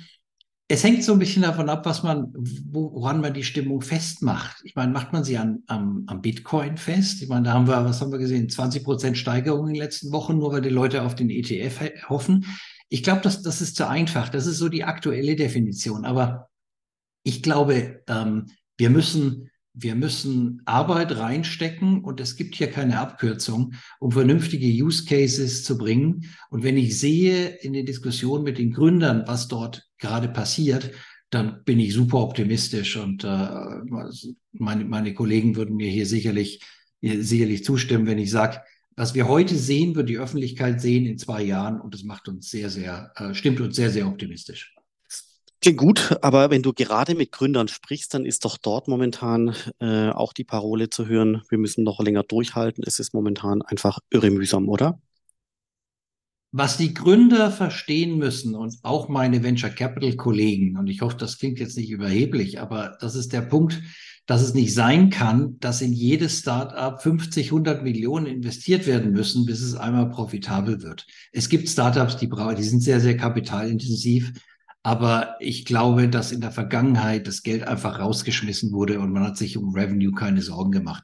Es 0.68 0.82
hängt 0.82 1.04
so 1.04 1.12
ein 1.12 1.20
bisschen 1.20 1.42
davon 1.42 1.68
ab, 1.68 1.86
was 1.86 2.02
man, 2.02 2.32
woran 2.34 3.20
man 3.20 3.32
die 3.32 3.44
Stimmung 3.44 3.82
festmacht. 3.82 4.56
Ich 4.64 4.74
meine, 4.74 4.92
macht 4.92 5.12
man 5.12 5.22
sie 5.22 5.38
an, 5.38 5.62
am, 5.68 6.04
am 6.08 6.20
Bitcoin 6.20 6.76
fest? 6.76 7.22
Ich 7.22 7.28
meine, 7.28 7.44
da 7.44 7.52
haben 7.52 7.68
wir, 7.68 7.84
was 7.84 8.00
haben 8.00 8.10
wir 8.10 8.18
gesehen? 8.18 8.48
20 8.48 8.82
Prozent 8.82 9.16
Steigerung 9.16 9.68
in 9.68 9.74
den 9.74 9.82
letzten 9.82 10.10
Wochen, 10.10 10.38
nur 10.38 10.52
weil 10.52 10.62
die 10.62 10.68
Leute 10.68 11.02
auf 11.02 11.14
den 11.14 11.30
ETF 11.30 12.08
hoffen. 12.08 12.46
Ich 12.88 13.04
glaube, 13.04 13.20
das, 13.20 13.42
das 13.42 13.60
ist 13.60 13.76
zu 13.76 13.88
einfach. 13.88 14.28
Das 14.28 14.46
ist 14.46 14.58
so 14.58 14.68
die 14.68 14.82
aktuelle 14.82 15.36
Definition. 15.36 16.04
Aber 16.04 16.48
ich 17.22 17.44
glaube, 17.44 18.02
ähm, 18.08 18.46
wir 18.76 18.90
müssen 18.90 19.50
wir 19.78 19.94
müssen 19.94 20.62
Arbeit 20.64 21.18
reinstecken 21.18 22.02
und 22.02 22.18
es 22.18 22.36
gibt 22.36 22.54
hier 22.54 22.70
keine 22.70 22.98
Abkürzung, 22.98 23.74
um 24.00 24.10
vernünftige 24.10 24.66
Use 24.66 25.04
Cases 25.04 25.64
zu 25.64 25.76
bringen. 25.76 26.24
Und 26.48 26.62
wenn 26.62 26.78
ich 26.78 26.98
sehe 26.98 27.48
in 27.60 27.74
der 27.74 27.82
Diskussion 27.82 28.42
mit 28.42 28.56
den 28.56 28.72
Gründern, 28.72 29.24
was 29.26 29.48
dort 29.48 29.86
gerade 29.98 30.28
passiert, 30.28 30.92
dann 31.28 31.62
bin 31.64 31.78
ich 31.78 31.92
super 31.92 32.18
optimistisch 32.20 32.96
und 32.96 33.24
äh, 33.24 33.48
meine, 34.52 34.84
meine 34.84 35.12
Kollegen 35.12 35.56
würden 35.56 35.76
mir 35.76 35.90
hier 35.90 36.06
sicherlich, 36.06 36.62
sicherlich 37.02 37.62
zustimmen, 37.62 38.06
wenn 38.06 38.18
ich 38.18 38.30
sage, 38.30 38.60
was 38.94 39.14
wir 39.14 39.28
heute 39.28 39.56
sehen, 39.56 39.94
wird 39.94 40.08
die 40.08 40.18
Öffentlichkeit 40.18 40.80
sehen 40.80 41.04
in 41.04 41.18
zwei 41.18 41.42
Jahren 41.42 41.80
und 41.82 41.92
das 41.92 42.02
macht 42.02 42.28
uns 42.28 42.48
sehr, 42.48 42.70
sehr, 42.70 43.12
äh, 43.16 43.34
stimmt 43.34 43.60
uns 43.60 43.76
sehr, 43.76 43.90
sehr 43.90 44.06
optimistisch. 44.06 44.75
Klingt 45.66 45.80
gut, 45.80 46.16
aber 46.22 46.50
wenn 46.50 46.62
du 46.62 46.72
gerade 46.72 47.16
mit 47.16 47.32
Gründern 47.32 47.66
sprichst, 47.66 48.14
dann 48.14 48.24
ist 48.24 48.44
doch 48.44 48.56
dort 48.56 48.86
momentan 48.86 49.52
äh, 49.80 50.10
auch 50.10 50.32
die 50.32 50.44
Parole 50.44 50.90
zu 50.90 51.08
hören, 51.08 51.42
wir 51.48 51.58
müssen 51.58 51.82
noch 51.82 51.98
länger 51.98 52.22
durchhalten. 52.22 52.84
Es 52.86 53.00
ist 53.00 53.12
momentan 53.14 53.62
einfach 53.62 53.98
irre 54.08 54.30
mühsam, 54.30 54.68
oder? 54.68 55.00
Was 56.52 56.76
die 56.76 56.94
Gründer 56.94 57.50
verstehen 57.50 58.16
müssen 58.16 58.54
und 58.54 58.76
auch 58.82 59.08
meine 59.08 59.42
Venture 59.42 59.70
Capital 59.70 60.14
Kollegen, 60.14 60.78
und 60.78 60.86
ich 60.86 61.00
hoffe, 61.00 61.16
das 61.16 61.36
klingt 61.36 61.58
jetzt 61.58 61.76
nicht 61.76 61.90
überheblich, 61.90 62.60
aber 62.60 62.96
das 63.00 63.16
ist 63.16 63.32
der 63.32 63.40
Punkt, 63.40 63.82
dass 64.26 64.42
es 64.42 64.54
nicht 64.54 64.72
sein 64.72 65.10
kann, 65.10 65.58
dass 65.58 65.82
in 65.82 65.92
jedes 65.92 66.38
Startup 66.38 67.02
50, 67.02 67.46
100 67.46 67.82
Millionen 67.82 68.26
investiert 68.26 68.86
werden 68.86 69.10
müssen, 69.10 69.46
bis 69.46 69.62
es 69.62 69.74
einmal 69.74 70.10
profitabel 70.10 70.82
wird. 70.82 71.08
Es 71.32 71.48
gibt 71.48 71.68
Startups, 71.68 72.18
die, 72.18 72.30
die 72.56 72.62
sind 72.62 72.82
sehr, 72.84 73.00
sehr 73.00 73.16
kapitalintensiv 73.16 74.32
aber 74.86 75.34
ich 75.40 75.64
glaube, 75.64 76.08
dass 76.08 76.30
in 76.30 76.40
der 76.40 76.52
Vergangenheit 76.52 77.26
das 77.26 77.42
Geld 77.42 77.66
einfach 77.66 77.98
rausgeschmissen 77.98 78.70
wurde 78.70 79.00
und 79.00 79.10
man 79.10 79.24
hat 79.24 79.36
sich 79.36 79.56
um 79.56 79.74
Revenue 79.74 80.12
keine 80.12 80.42
Sorgen 80.42 80.70
gemacht. 80.70 81.02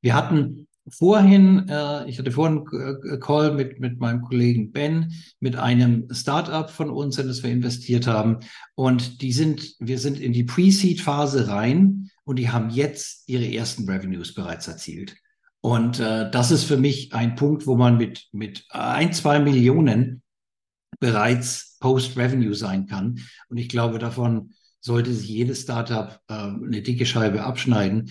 Wir 0.00 0.16
hatten 0.16 0.66
vorhin, 0.88 1.68
äh, 1.68 2.08
ich 2.08 2.18
hatte 2.18 2.32
vorhin 2.32 2.64
einen 2.72 2.96
äh, 3.08 3.18
Call 3.20 3.54
mit, 3.54 3.78
mit 3.78 4.00
meinem 4.00 4.22
Kollegen 4.22 4.72
Ben, 4.72 5.12
mit 5.38 5.54
einem 5.54 6.08
Startup 6.10 6.68
von 6.68 6.90
uns, 6.90 7.18
in 7.18 7.28
das 7.28 7.44
wir 7.44 7.52
investiert 7.52 8.08
haben. 8.08 8.38
Und 8.74 9.22
die 9.22 9.32
sind, 9.32 9.76
wir 9.78 10.00
sind 10.00 10.18
in 10.18 10.32
die 10.32 10.42
Pre-Seed-Phase 10.42 11.46
rein 11.46 12.10
und 12.24 12.36
die 12.36 12.50
haben 12.50 12.70
jetzt 12.70 13.28
ihre 13.28 13.46
ersten 13.46 13.88
Revenues 13.88 14.34
bereits 14.34 14.66
erzielt. 14.66 15.14
Und 15.60 16.00
äh, 16.00 16.28
das 16.32 16.50
ist 16.50 16.64
für 16.64 16.78
mich 16.78 17.14
ein 17.14 17.36
Punkt, 17.36 17.68
wo 17.68 17.76
man 17.76 17.96
mit, 17.96 18.26
mit 18.32 18.64
ein, 18.70 19.12
zwei 19.12 19.38
Millionen 19.38 20.20
bereits 20.98 21.69
Post-Revenue 21.80 22.54
sein 22.54 22.86
kann. 22.86 23.20
Und 23.48 23.56
ich 23.56 23.68
glaube, 23.68 23.98
davon, 23.98 24.52
sollte 24.80 25.12
sich 25.12 25.28
jedes 25.28 25.62
Startup 25.62 26.20
äh, 26.28 26.34
eine 26.34 26.82
dicke 26.82 27.06
Scheibe 27.06 27.44
abschneiden, 27.44 28.10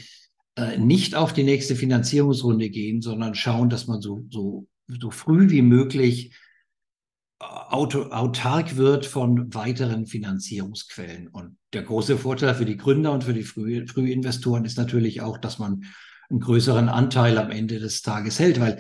äh, 0.56 0.78
nicht 0.78 1.16
auf 1.16 1.34
die 1.34 1.44
nächste 1.44 1.76
Finanzierungsrunde 1.76 2.70
gehen, 2.70 3.02
sondern 3.02 3.36
schauen, 3.36 3.70
dass 3.70 3.88
man 3.88 4.02
so, 4.02 4.26
so, 4.30 4.68
so 4.88 5.12
früh 5.12 5.50
wie 5.50 5.64
möglich 5.64 6.36
äh, 7.42 7.46
auto, 7.46 8.04
autark 8.12 8.78
wird 8.78 9.06
von 9.06 9.54
weiteren 9.54 10.06
Finanzierungsquellen. 10.06 11.28
Und 11.28 11.58
der 11.74 11.84
große 11.84 12.18
Vorteil 12.18 12.54
für 12.54 12.66
die 12.66 12.78
Gründer 12.78 13.12
und 13.12 13.24
für 13.24 13.34
die 13.34 13.44
Früh, 13.44 13.88
Frühinvestoren 13.88 14.66
ist 14.66 14.78
natürlich 14.78 15.22
auch, 15.22 15.38
dass 15.38 15.58
man 15.58 15.86
einen 16.30 16.40
größeren 16.40 16.90
Anteil 16.90 17.40
am 17.40 17.50
Ende 17.50 17.80
des 17.80 18.04
Tages 18.04 18.38
hält, 18.38 18.60
weil 18.60 18.80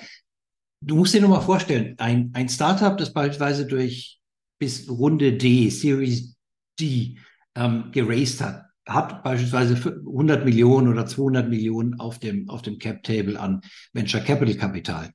du 0.81 0.95
musst 0.95 1.15
dir 1.15 1.21
nur 1.21 1.31
mal 1.31 1.41
vorstellen, 1.41 1.95
ein, 1.97 2.29
ein 2.33 2.47
Startup, 2.47 2.95
das 2.95 3.11
beispielsweise 3.11 3.65
durch 3.65 4.18
bis 4.59 4.89
Runde 4.89 5.33
D, 5.33 5.69
Series 5.69 6.35
D, 6.79 7.17
ähm, 7.55 7.91
geraced 7.91 8.41
hat, 8.41 8.65
hat 8.85 9.23
beispielsweise 9.23 9.75
100 9.75 10.45
Millionen 10.45 10.87
oder 10.87 11.05
200 11.05 11.49
Millionen 11.49 11.99
auf 11.99 12.19
dem, 12.19 12.49
auf 12.49 12.61
dem 12.61 12.77
Cap 12.77 13.03
Table 13.03 13.39
an 13.39 13.61
Venture 13.93 14.21
Capital 14.21 14.55
Kapital. 14.55 15.09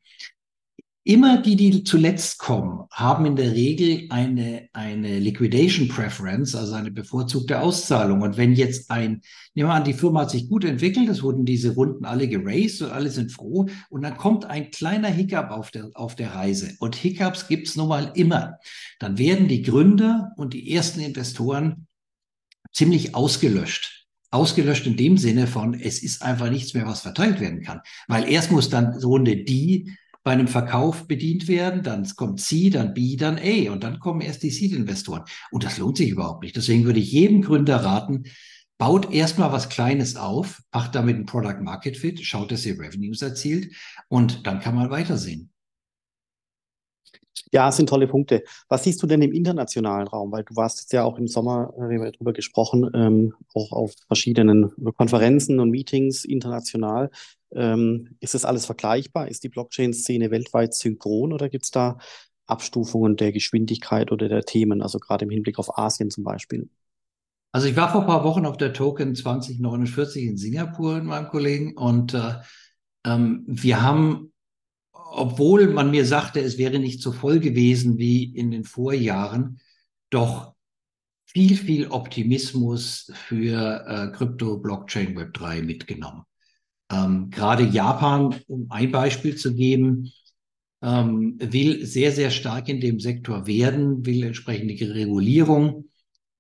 Immer 1.07 1.43
die, 1.43 1.55
die 1.55 1.85
zuletzt 1.85 2.39
kommen, 2.39 2.87
haben 2.91 3.27
in 3.27 3.37
der 3.37 3.53
Regel 3.53 4.07
eine, 4.09 4.71
eine 4.73 5.19
Liquidation 5.19 5.87
Preference, 5.87 6.55
also 6.55 6.73
eine 6.73 6.91
bevorzugte 6.91 7.61
Auszahlung. 7.61 8.23
Und 8.23 8.39
wenn 8.39 8.55
jetzt 8.55 8.91
ein, 8.91 9.21
nehmen 9.55 9.69
wir 9.69 9.75
an, 9.75 9.85
die 9.85 9.93
Firma 9.93 10.23
hat 10.23 10.31
sich 10.31 10.49
gut 10.49 10.65
entwickelt, 10.65 11.11
es 11.11 11.23
wurden 11.23 11.45
diese 11.45 11.75
Runden 11.75 12.07
alle 12.07 12.27
geraced 12.27 12.81
und 12.81 12.91
alle 12.91 13.11
sind 13.11 13.33
froh. 13.33 13.67
Und 13.91 14.01
dann 14.01 14.17
kommt 14.17 14.47
ein 14.47 14.71
kleiner 14.71 15.09
Hiccup 15.09 15.51
auf 15.51 15.71
der, 15.71 15.91
auf 15.93 16.15
der 16.15 16.35
Reise. 16.35 16.73
Und 16.79 16.97
Hiccups 16.97 17.49
gibt's 17.49 17.77
nun 17.77 17.89
mal 17.89 18.11
immer. 18.15 18.59
Dann 18.99 19.19
werden 19.19 19.47
die 19.47 19.61
Gründer 19.61 20.33
und 20.39 20.55
die 20.55 20.73
ersten 20.73 21.01
Investoren 21.01 21.87
ziemlich 22.73 23.15
ausgelöscht. 23.15 24.07
Ausgelöscht 24.31 24.87
in 24.87 24.97
dem 24.97 25.19
Sinne 25.19 25.49
von, 25.49 25.75
es 25.75 26.03
ist 26.03 26.23
einfach 26.23 26.49
nichts 26.49 26.73
mehr, 26.73 26.87
was 26.87 27.03
verteilt 27.03 27.41
werden 27.41 27.61
kann. 27.61 27.83
Weil 28.09 28.27
erst 28.27 28.51
muss 28.51 28.71
dann 28.71 28.95
Runde 28.95 29.45
die 29.45 29.93
bei 30.25 30.33
einem 30.33 30.49
Verkauf 30.49 31.07
bedient 31.07 31.49
werden, 31.49 31.83
dann 31.83 32.09
kommt 32.17 32.41
C, 32.41 32.71
dann 32.71 32.95
B, 32.95 33.17
dann 33.17 33.39
A 33.39 33.71
und 33.71 33.85
dann 33.85 34.01
kommen 34.01 34.23
erst 34.23 34.43
die 34.43 34.51
Seed-Investoren. 34.51 35.25
Und 35.51 35.65
das 35.65 35.79
lohnt 35.79 35.99
sich 35.99 36.11
überhaupt 36.11 36.43
nicht. 36.43 36.57
Deswegen 36.57 36.85
würde 36.85 36.99
ich 36.99 37.13
jedem 37.13 37.43
Gründer 37.43 37.77
raten, 37.77 38.25
baut 38.79 39.13
erstmal 39.13 39.53
was 39.53 39.69
Kleines 39.69 40.17
auf, 40.17 40.63
macht 40.73 40.95
damit 40.95 41.17
ein 41.17 41.27
Product 41.27 41.61
Market 41.61 41.99
Fit, 41.99 42.25
schaut, 42.25 42.51
dass 42.51 42.67
ihr 42.67 42.81
Revenues 42.81 43.23
erzielt 43.23 43.75
und 44.09 44.47
dann 44.47 44.61
kann 44.61 44.75
man 44.75 44.91
weitersehen. 44.91 45.51
Ja, 47.53 47.71
sind 47.71 47.89
tolle 47.89 48.09
Punkte. 48.09 48.43
Was 48.69 48.85
siehst 48.85 49.03
du 49.03 49.07
denn 49.07 49.23
im 49.23 49.33
internationalen 49.33 50.09
Raum? 50.09 50.33
Weil 50.33 50.45
du 50.45 50.57
warst 50.57 50.81
jetzt 50.81 50.93
ja 50.93 51.05
auch 51.05 51.19
im 51.19 51.27
Sommer, 51.27 51.73
äh, 51.77 51.89
wir 51.89 52.01
haben 52.01 52.13
darüber 52.13 52.33
gesprochen, 52.33 52.91
ähm, 52.95 53.35
auch 53.55 53.73
auf 53.73 53.93
verschiedenen 54.07 54.73
Konferenzen 54.97 55.61
und 55.61 55.71
Meetings 55.71 56.25
international. 56.25 57.11
Ähm, 57.55 58.17
ist 58.21 58.35
das 58.35 58.45
alles 58.45 58.67
vergleichbar? 58.67 59.29
Ist 59.29 59.45
die 59.45 59.49
Blockchain-Szene 59.49 60.31
weltweit 60.31 60.75
synchron 60.75 61.33
oder 61.33 61.49
gibt 61.49 61.65
es 61.65 61.71
da 61.71 61.99
Abstufungen 62.47 63.17
der 63.17 63.33
Geschwindigkeit 63.33 64.13
oder 64.13 64.29
der 64.29 64.45
Themen, 64.45 64.83
also 64.83 64.99
gerade 64.99 65.25
im 65.25 65.31
Hinblick 65.31 65.59
auf 65.59 65.79
Asien 65.79 66.11
zum 66.11 66.25
Beispiel? 66.25 66.69
Also 67.53 67.69
ich 67.69 67.77
war 67.77 67.91
vor 67.91 68.03
ein 68.03 68.07
paar 68.07 68.25
Wochen 68.25 68.47
auf 68.47 68.57
der 68.57 68.73
Token 68.73 69.15
2049 69.15 70.25
in 70.25 70.37
Singapur 70.37 70.97
mit 70.97 71.05
meinem 71.05 71.29
Kollegen 71.29 71.77
und 71.77 72.13
äh, 72.15 72.35
ähm, 73.05 73.45
wir 73.47 73.83
haben 73.83 74.33
obwohl 75.17 75.69
man 75.69 75.91
mir 75.91 76.05
sagte, 76.05 76.41
es 76.41 76.59
wäre 76.59 76.79
nicht 76.79 77.01
so 77.01 77.13
voll 77.13 77.39
gewesen 77.39 77.99
wie 77.99 78.25
in 78.25 78.51
den 78.51 78.65
Vorjahren, 78.65 79.61
doch 80.11 80.55
viel, 81.25 81.57
viel 81.57 81.89
Optimismus 81.89 83.13
für 83.15 83.85
äh, 83.87 84.17
Krypto, 84.17 84.59
Blockchain, 84.59 85.17
Web3 85.17 85.63
mitgenommen. 85.63 86.25
Ähm, 86.91 87.31
gerade 87.31 87.65
Japan, 87.65 88.35
um 88.47 88.67
ein 88.71 88.93
Beispiel 88.93 89.37
zu 89.37 89.55
geben, 89.55 90.13
ähm, 90.83 91.37
will 91.41 91.87
sehr, 91.87 92.13
sehr 92.13 92.31
stark 92.31 92.69
in 92.69 92.81
dem 92.81 93.01
Sektor 93.01 93.47
werden, 93.47 94.05
will 94.05 94.23
entsprechende 94.23 94.75
Regulierung 94.95 95.89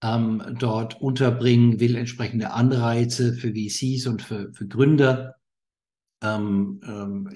ähm, 0.02 0.42
dort 0.58 1.00
unterbringen, 1.00 1.80
will 1.80 1.96
entsprechende 1.96 2.50
Anreize 2.52 3.32
für 3.32 3.54
VCs 3.54 4.06
und 4.06 4.20
für, 4.20 4.52
für 4.52 4.68
Gründer 4.68 5.36
ähm, 6.22 6.80
ähm, 6.86 7.28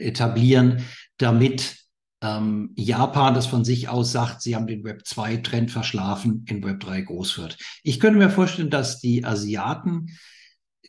etablieren, 0.00 0.84
damit 1.18 1.76
ähm, 2.22 2.72
Japan, 2.76 3.34
das 3.34 3.46
von 3.46 3.64
sich 3.64 3.88
aus 3.88 4.10
sagt, 4.10 4.42
sie 4.42 4.56
haben 4.56 4.66
den 4.66 4.84
Web 4.84 5.02
2-Trend 5.04 5.70
verschlafen, 5.70 6.44
in 6.48 6.64
Web 6.64 6.80
3 6.80 7.02
groß 7.02 7.38
wird. 7.38 7.58
Ich 7.82 8.00
könnte 8.00 8.18
mir 8.18 8.30
vorstellen, 8.30 8.70
dass 8.70 9.00
die 9.00 9.24
Asiaten 9.24 10.06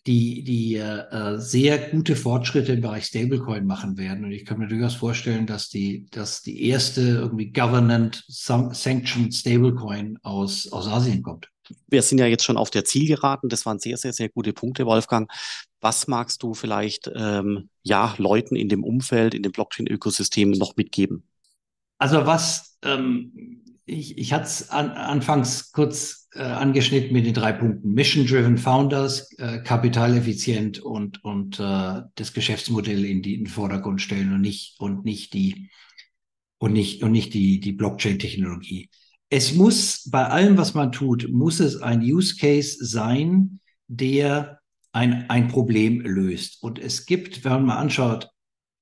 die, 0.10 0.44
die 0.44 0.76
äh, 0.76 1.38
sehr 1.38 1.78
gute 1.78 2.16
Fortschritte 2.16 2.74
im 2.74 2.82
Bereich 2.82 3.06
Stablecoin 3.06 3.68
machen 3.68 3.96
werden. 3.96 4.26
Und 4.26 4.32
ich 4.32 4.44
kann 4.44 4.58
mir 4.58 4.68
durchaus 4.68 4.96
vorstellen, 4.96 5.46
dass 5.46 5.70
die, 5.70 6.08
dass 6.10 6.42
die 6.42 6.68
erste 6.68 7.02
irgendwie 7.02 7.52
Government 7.52 8.24
Sanctioned 8.28 9.36
Stablecoin 9.36 10.18
aus, 10.24 10.72
aus 10.72 10.88
Asien 10.88 11.22
kommt. 11.22 11.50
Wir 11.88 12.02
sind 12.02 12.18
ja 12.18 12.26
jetzt 12.26 12.44
schon 12.44 12.58
auf 12.58 12.72
der 12.72 12.86
Zielgeraden. 12.86 13.50
Das 13.50 13.68
waren 13.68 13.78
sehr, 13.78 13.98
sehr, 13.98 14.12
sehr 14.12 14.30
gute 14.30 14.52
Punkte, 14.52 14.88
Wolfgang. 14.88 15.32
Was 15.80 16.08
magst 16.08 16.42
du 16.42 16.56
vielleicht 16.56 17.12
ähm, 17.16 17.70
ja 17.84 18.16
Leuten 18.18 18.56
in 18.56 18.68
dem 18.68 18.84
Umfeld, 18.84 19.36
in 19.36 19.44
dem 19.44 19.52
Blockchain-Ökosystem 19.52 20.50
noch 20.50 20.76
mitgeben? 20.76 21.22
Also 22.00 22.26
was 22.26 22.80
ähm, 22.84 23.62
ich, 23.90 24.18
ich 24.18 24.34
hatte 24.34 24.46
es 24.46 24.70
an, 24.70 24.92
anfangs 24.92 25.72
kurz 25.72 26.30
äh, 26.34 26.42
angeschnitten 26.42 27.14
mit 27.14 27.26
den 27.26 27.34
drei 27.34 27.52
Punkten: 27.54 27.94
Mission-driven 27.94 28.58
Founders, 28.58 29.32
äh, 29.38 29.60
kapitaleffizient 29.60 30.80
und 30.80 31.24
und 31.24 31.60
äh, 31.60 32.02
das 32.16 32.34
Geschäftsmodell 32.34 33.06
in, 33.06 33.22
die, 33.22 33.36
in 33.36 33.46
den 33.46 33.48
Vordergrund 33.48 34.02
stellen 34.02 34.34
und 34.34 34.42
nicht 34.42 34.80
und 34.80 35.06
nicht 35.06 35.34
die 35.34 35.70
und 36.58 36.74
nicht 36.74 37.04
und 37.04 37.12
nicht 37.12 37.34
die 37.34 37.60
die 37.60 37.74
Blockchain-Technologie 37.74 38.90
es 39.30 39.54
muss 39.54 40.10
bei 40.10 40.26
allem, 40.26 40.58
was 40.58 40.74
man 40.74 40.92
tut, 40.92 41.30
muss 41.30 41.60
es 41.60 41.82
ein 41.82 42.02
Use 42.02 42.36
Case 42.36 42.84
sein, 42.84 43.60
der 43.88 44.60
ein, 44.92 45.30
ein 45.30 45.48
Problem 45.50 46.02
löst. 46.02 46.62
Und 46.64 46.80
es 46.80 47.06
gibt, 47.06 47.44
wenn 47.44 47.52
man 47.52 47.66
mal 47.66 47.78
anschaut, 47.78 48.30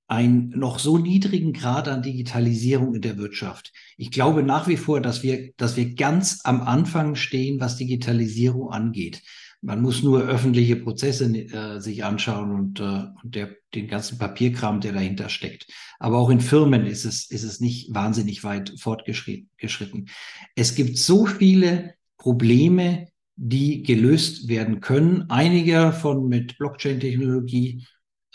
einen 0.08 0.50
noch 0.50 0.80
so 0.80 0.98
niedrigen 0.98 1.52
Grad 1.52 1.90
an 1.90 2.02
Digitalisierung 2.02 2.96
in 2.96 3.02
der 3.02 3.18
Wirtschaft. 3.18 3.74
Ich 3.98 4.12
glaube 4.12 4.44
nach 4.44 4.68
wie 4.68 4.78
vor, 4.78 5.02
dass 5.02 5.24
wir, 5.24 5.52
dass 5.58 5.76
wir 5.76 5.96
ganz 5.96 6.42
am 6.44 6.62
Anfang 6.62 7.16
stehen, 7.16 7.60
was 7.60 7.78
Digitalisierung 7.78 8.70
angeht. 8.70 9.24
Man 9.62 9.82
muss 9.82 10.04
nur 10.04 10.22
öffentliche 10.22 10.76
Prozesse 10.76 11.26
äh, 11.26 11.80
sich 11.82 12.04
anschauen 12.04 12.52
und, 12.52 12.80
äh, 12.80 13.06
und 13.24 13.36
der, 13.36 13.56
den 13.74 13.88
ganzen 13.88 14.20
Papierkram, 14.20 14.82
der 14.82 14.94
dahinter 14.94 15.30
steckt. 15.30 15.66
Aber 15.98 16.20
auch 16.20 16.30
in 16.30 16.42
Firmen 16.42 16.86
ist 16.86 17.06
es, 17.06 17.30
ist 17.32 17.44
es 17.44 17.60
nicht 17.60 17.94
wahnsinnig 17.94 18.44
weit 18.44 18.80
fortgeschritten. 18.80 20.10
Es 20.56 20.76
gibt 20.76 20.98
so 20.98 21.26
viele 21.26 21.96
Probleme, 22.18 23.08
die 23.36 23.84
gelöst 23.84 24.48
werden 24.48 24.80
können. 24.80 25.26
Einige 25.30 25.92
von 25.92 26.28
mit 26.28 26.58
Blockchain-Technologie, 26.60 27.86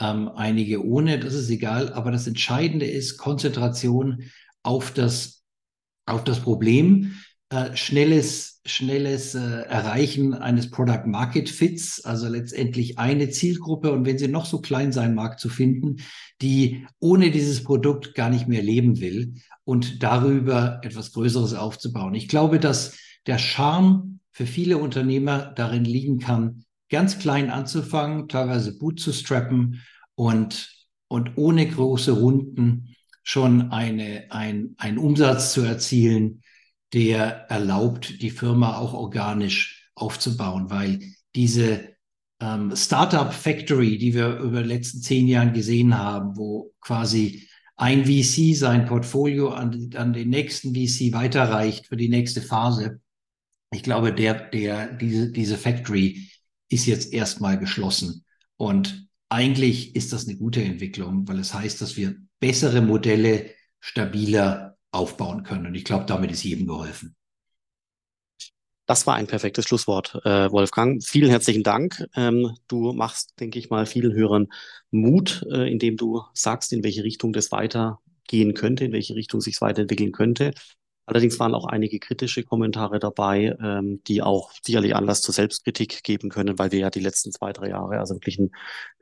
ähm, 0.00 0.28
einige 0.28 0.84
ohne, 0.84 1.20
das 1.20 1.34
ist 1.34 1.50
egal. 1.50 1.92
Aber 1.92 2.10
das 2.10 2.26
Entscheidende 2.26 2.86
ist 2.86 3.16
Konzentration 3.16 4.24
auf 4.62 4.92
das, 4.92 5.41
auf 6.06 6.24
das 6.24 6.40
Problem 6.40 7.14
äh, 7.52 7.76
schnelles, 7.76 8.60
schnelles 8.64 9.34
äh, 9.34 9.40
Erreichen 9.40 10.32
eines 10.32 10.70
Product 10.70 11.04
Market 11.06 11.50
Fits, 11.50 12.02
also 12.02 12.28
letztendlich 12.28 12.98
eine 12.98 13.28
Zielgruppe 13.28 13.92
und 13.92 14.06
wenn 14.06 14.16
sie 14.16 14.28
noch 14.28 14.46
so 14.46 14.60
klein 14.62 14.90
sein 14.90 15.14
mag, 15.14 15.38
zu 15.38 15.50
finden, 15.50 15.96
die 16.40 16.86
ohne 16.98 17.30
dieses 17.30 17.62
Produkt 17.62 18.14
gar 18.14 18.30
nicht 18.30 18.48
mehr 18.48 18.62
leben 18.62 19.00
will 19.00 19.34
und 19.64 20.02
darüber 20.02 20.80
etwas 20.82 21.12
Größeres 21.12 21.52
aufzubauen. 21.52 22.14
Ich 22.14 22.28
glaube, 22.28 22.58
dass 22.58 22.96
der 23.26 23.38
Charme 23.38 24.20
für 24.30 24.46
viele 24.46 24.78
Unternehmer 24.78 25.52
darin 25.54 25.84
liegen 25.84 26.18
kann, 26.18 26.64
ganz 26.88 27.18
klein 27.18 27.50
anzufangen, 27.50 28.28
teilweise 28.28 28.78
Boot 28.78 28.98
zu 28.98 29.12
strappen 29.12 29.82
und, 30.14 30.86
und 31.08 31.36
ohne 31.36 31.68
große 31.68 32.12
Runden 32.12 32.94
schon 33.22 33.70
eine, 33.70 34.26
ein, 34.30 34.74
einen 34.78 34.98
Umsatz 34.98 35.52
zu 35.52 35.62
erzielen, 35.62 36.42
der 36.92 37.50
erlaubt, 37.50 38.20
die 38.20 38.30
Firma 38.30 38.76
auch 38.76 38.92
organisch 38.92 39.90
aufzubauen, 39.94 40.70
weil 40.70 41.00
diese 41.34 41.92
ähm, 42.40 42.74
Startup 42.76 43.32
Factory, 43.32 43.98
die 43.98 44.14
wir 44.14 44.38
über 44.38 44.62
die 44.62 44.68
letzten 44.68 45.00
zehn 45.00 45.28
Jahren 45.28 45.52
gesehen 45.52 45.96
haben, 45.96 46.36
wo 46.36 46.74
quasi 46.80 47.48
ein 47.76 48.04
VC 48.04 48.54
sein 48.54 48.86
Portfolio 48.86 49.50
an, 49.50 49.90
an 49.94 50.12
den 50.12 50.28
nächsten 50.28 50.74
VC 50.74 51.12
weiterreicht 51.12 51.86
für 51.86 51.96
die 51.96 52.08
nächste 52.08 52.42
Phase. 52.42 53.00
Ich 53.70 53.82
glaube, 53.82 54.12
der, 54.12 54.50
der, 54.50 54.92
diese, 54.92 55.32
diese 55.32 55.56
Factory 55.56 56.28
ist 56.68 56.86
jetzt 56.86 57.12
erstmal 57.12 57.58
geschlossen. 57.58 58.24
Und 58.56 59.08
eigentlich 59.28 59.96
ist 59.96 60.12
das 60.12 60.28
eine 60.28 60.36
gute 60.36 60.62
Entwicklung, 60.62 61.26
weil 61.26 61.38
es 61.38 61.54
heißt, 61.54 61.80
dass 61.80 61.96
wir 61.96 62.16
bessere 62.42 62.80
Modelle 62.80 63.50
stabiler 63.78 64.76
aufbauen 64.90 65.44
können. 65.44 65.66
Und 65.66 65.76
ich 65.76 65.84
glaube, 65.84 66.06
damit 66.06 66.32
ist 66.32 66.42
jedem 66.42 66.66
geholfen. 66.66 67.14
Das 68.86 69.06
war 69.06 69.14
ein 69.14 69.28
perfektes 69.28 69.64
Schlusswort, 69.64 70.20
äh, 70.24 70.50
Wolfgang. 70.50 71.02
Vielen 71.04 71.30
herzlichen 71.30 71.62
Dank. 71.62 72.04
Ähm, 72.16 72.56
du 72.66 72.92
machst, 72.92 73.38
denke 73.38 73.60
ich 73.60 73.70
mal, 73.70 73.86
vielen 73.86 74.12
Hörern 74.12 74.48
Mut, 74.90 75.46
äh, 75.52 75.70
indem 75.70 75.96
du 75.96 76.22
sagst, 76.34 76.72
in 76.72 76.82
welche 76.82 77.04
Richtung 77.04 77.32
das 77.32 77.52
weitergehen 77.52 78.54
könnte, 78.54 78.86
in 78.86 78.92
welche 78.92 79.14
Richtung 79.14 79.40
sich 79.40 79.60
weiterentwickeln 79.60 80.10
könnte. 80.10 80.50
Allerdings 81.04 81.38
waren 81.40 81.54
auch 81.54 81.66
einige 81.66 81.98
kritische 81.98 82.44
Kommentare 82.44 82.98
dabei, 82.98 83.56
ähm, 83.60 84.02
die 84.06 84.22
auch 84.22 84.52
sicherlich 84.62 84.94
Anlass 84.94 85.20
zur 85.20 85.34
Selbstkritik 85.34 86.04
geben 86.04 86.28
können, 86.28 86.58
weil 86.58 86.70
wir 86.70 86.78
ja 86.78 86.90
die 86.90 87.00
letzten 87.00 87.32
zwei, 87.32 87.52
drei 87.52 87.70
Jahre 87.70 87.98
also 87.98 88.14
wirklich 88.14 88.38
ein, 88.38 88.50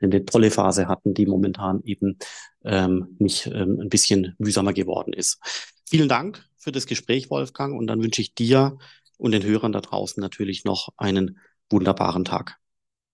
eine 0.01 0.25
tolle 0.25 0.49
Phase 0.51 0.87
hatten, 0.87 1.13
die 1.13 1.25
momentan 1.25 1.81
eben 1.83 2.17
ähm, 2.63 3.15
nicht 3.19 3.47
ähm, 3.47 3.79
ein 3.79 3.89
bisschen 3.89 4.35
mühsamer 4.39 4.73
geworden 4.73 5.13
ist. 5.13 5.39
Vielen 5.87 6.09
Dank 6.09 6.43
für 6.57 6.71
das 6.71 6.85
Gespräch, 6.85 7.29
Wolfgang, 7.29 7.77
und 7.77 7.87
dann 7.87 8.01
wünsche 8.01 8.21
ich 8.21 8.33
dir 8.33 8.77
und 9.17 9.31
den 9.31 9.43
Hörern 9.43 9.71
da 9.71 9.81
draußen 9.81 10.19
natürlich 10.21 10.65
noch 10.65 10.89
einen 10.97 11.39
wunderbaren 11.69 12.25
Tag. 12.25 12.57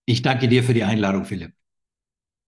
Ich 0.06 0.22
danke 0.22 0.48
dir 0.48 0.64
für 0.64 0.74
die 0.74 0.84
Einladung, 0.84 1.26
Philipp. 1.26 1.52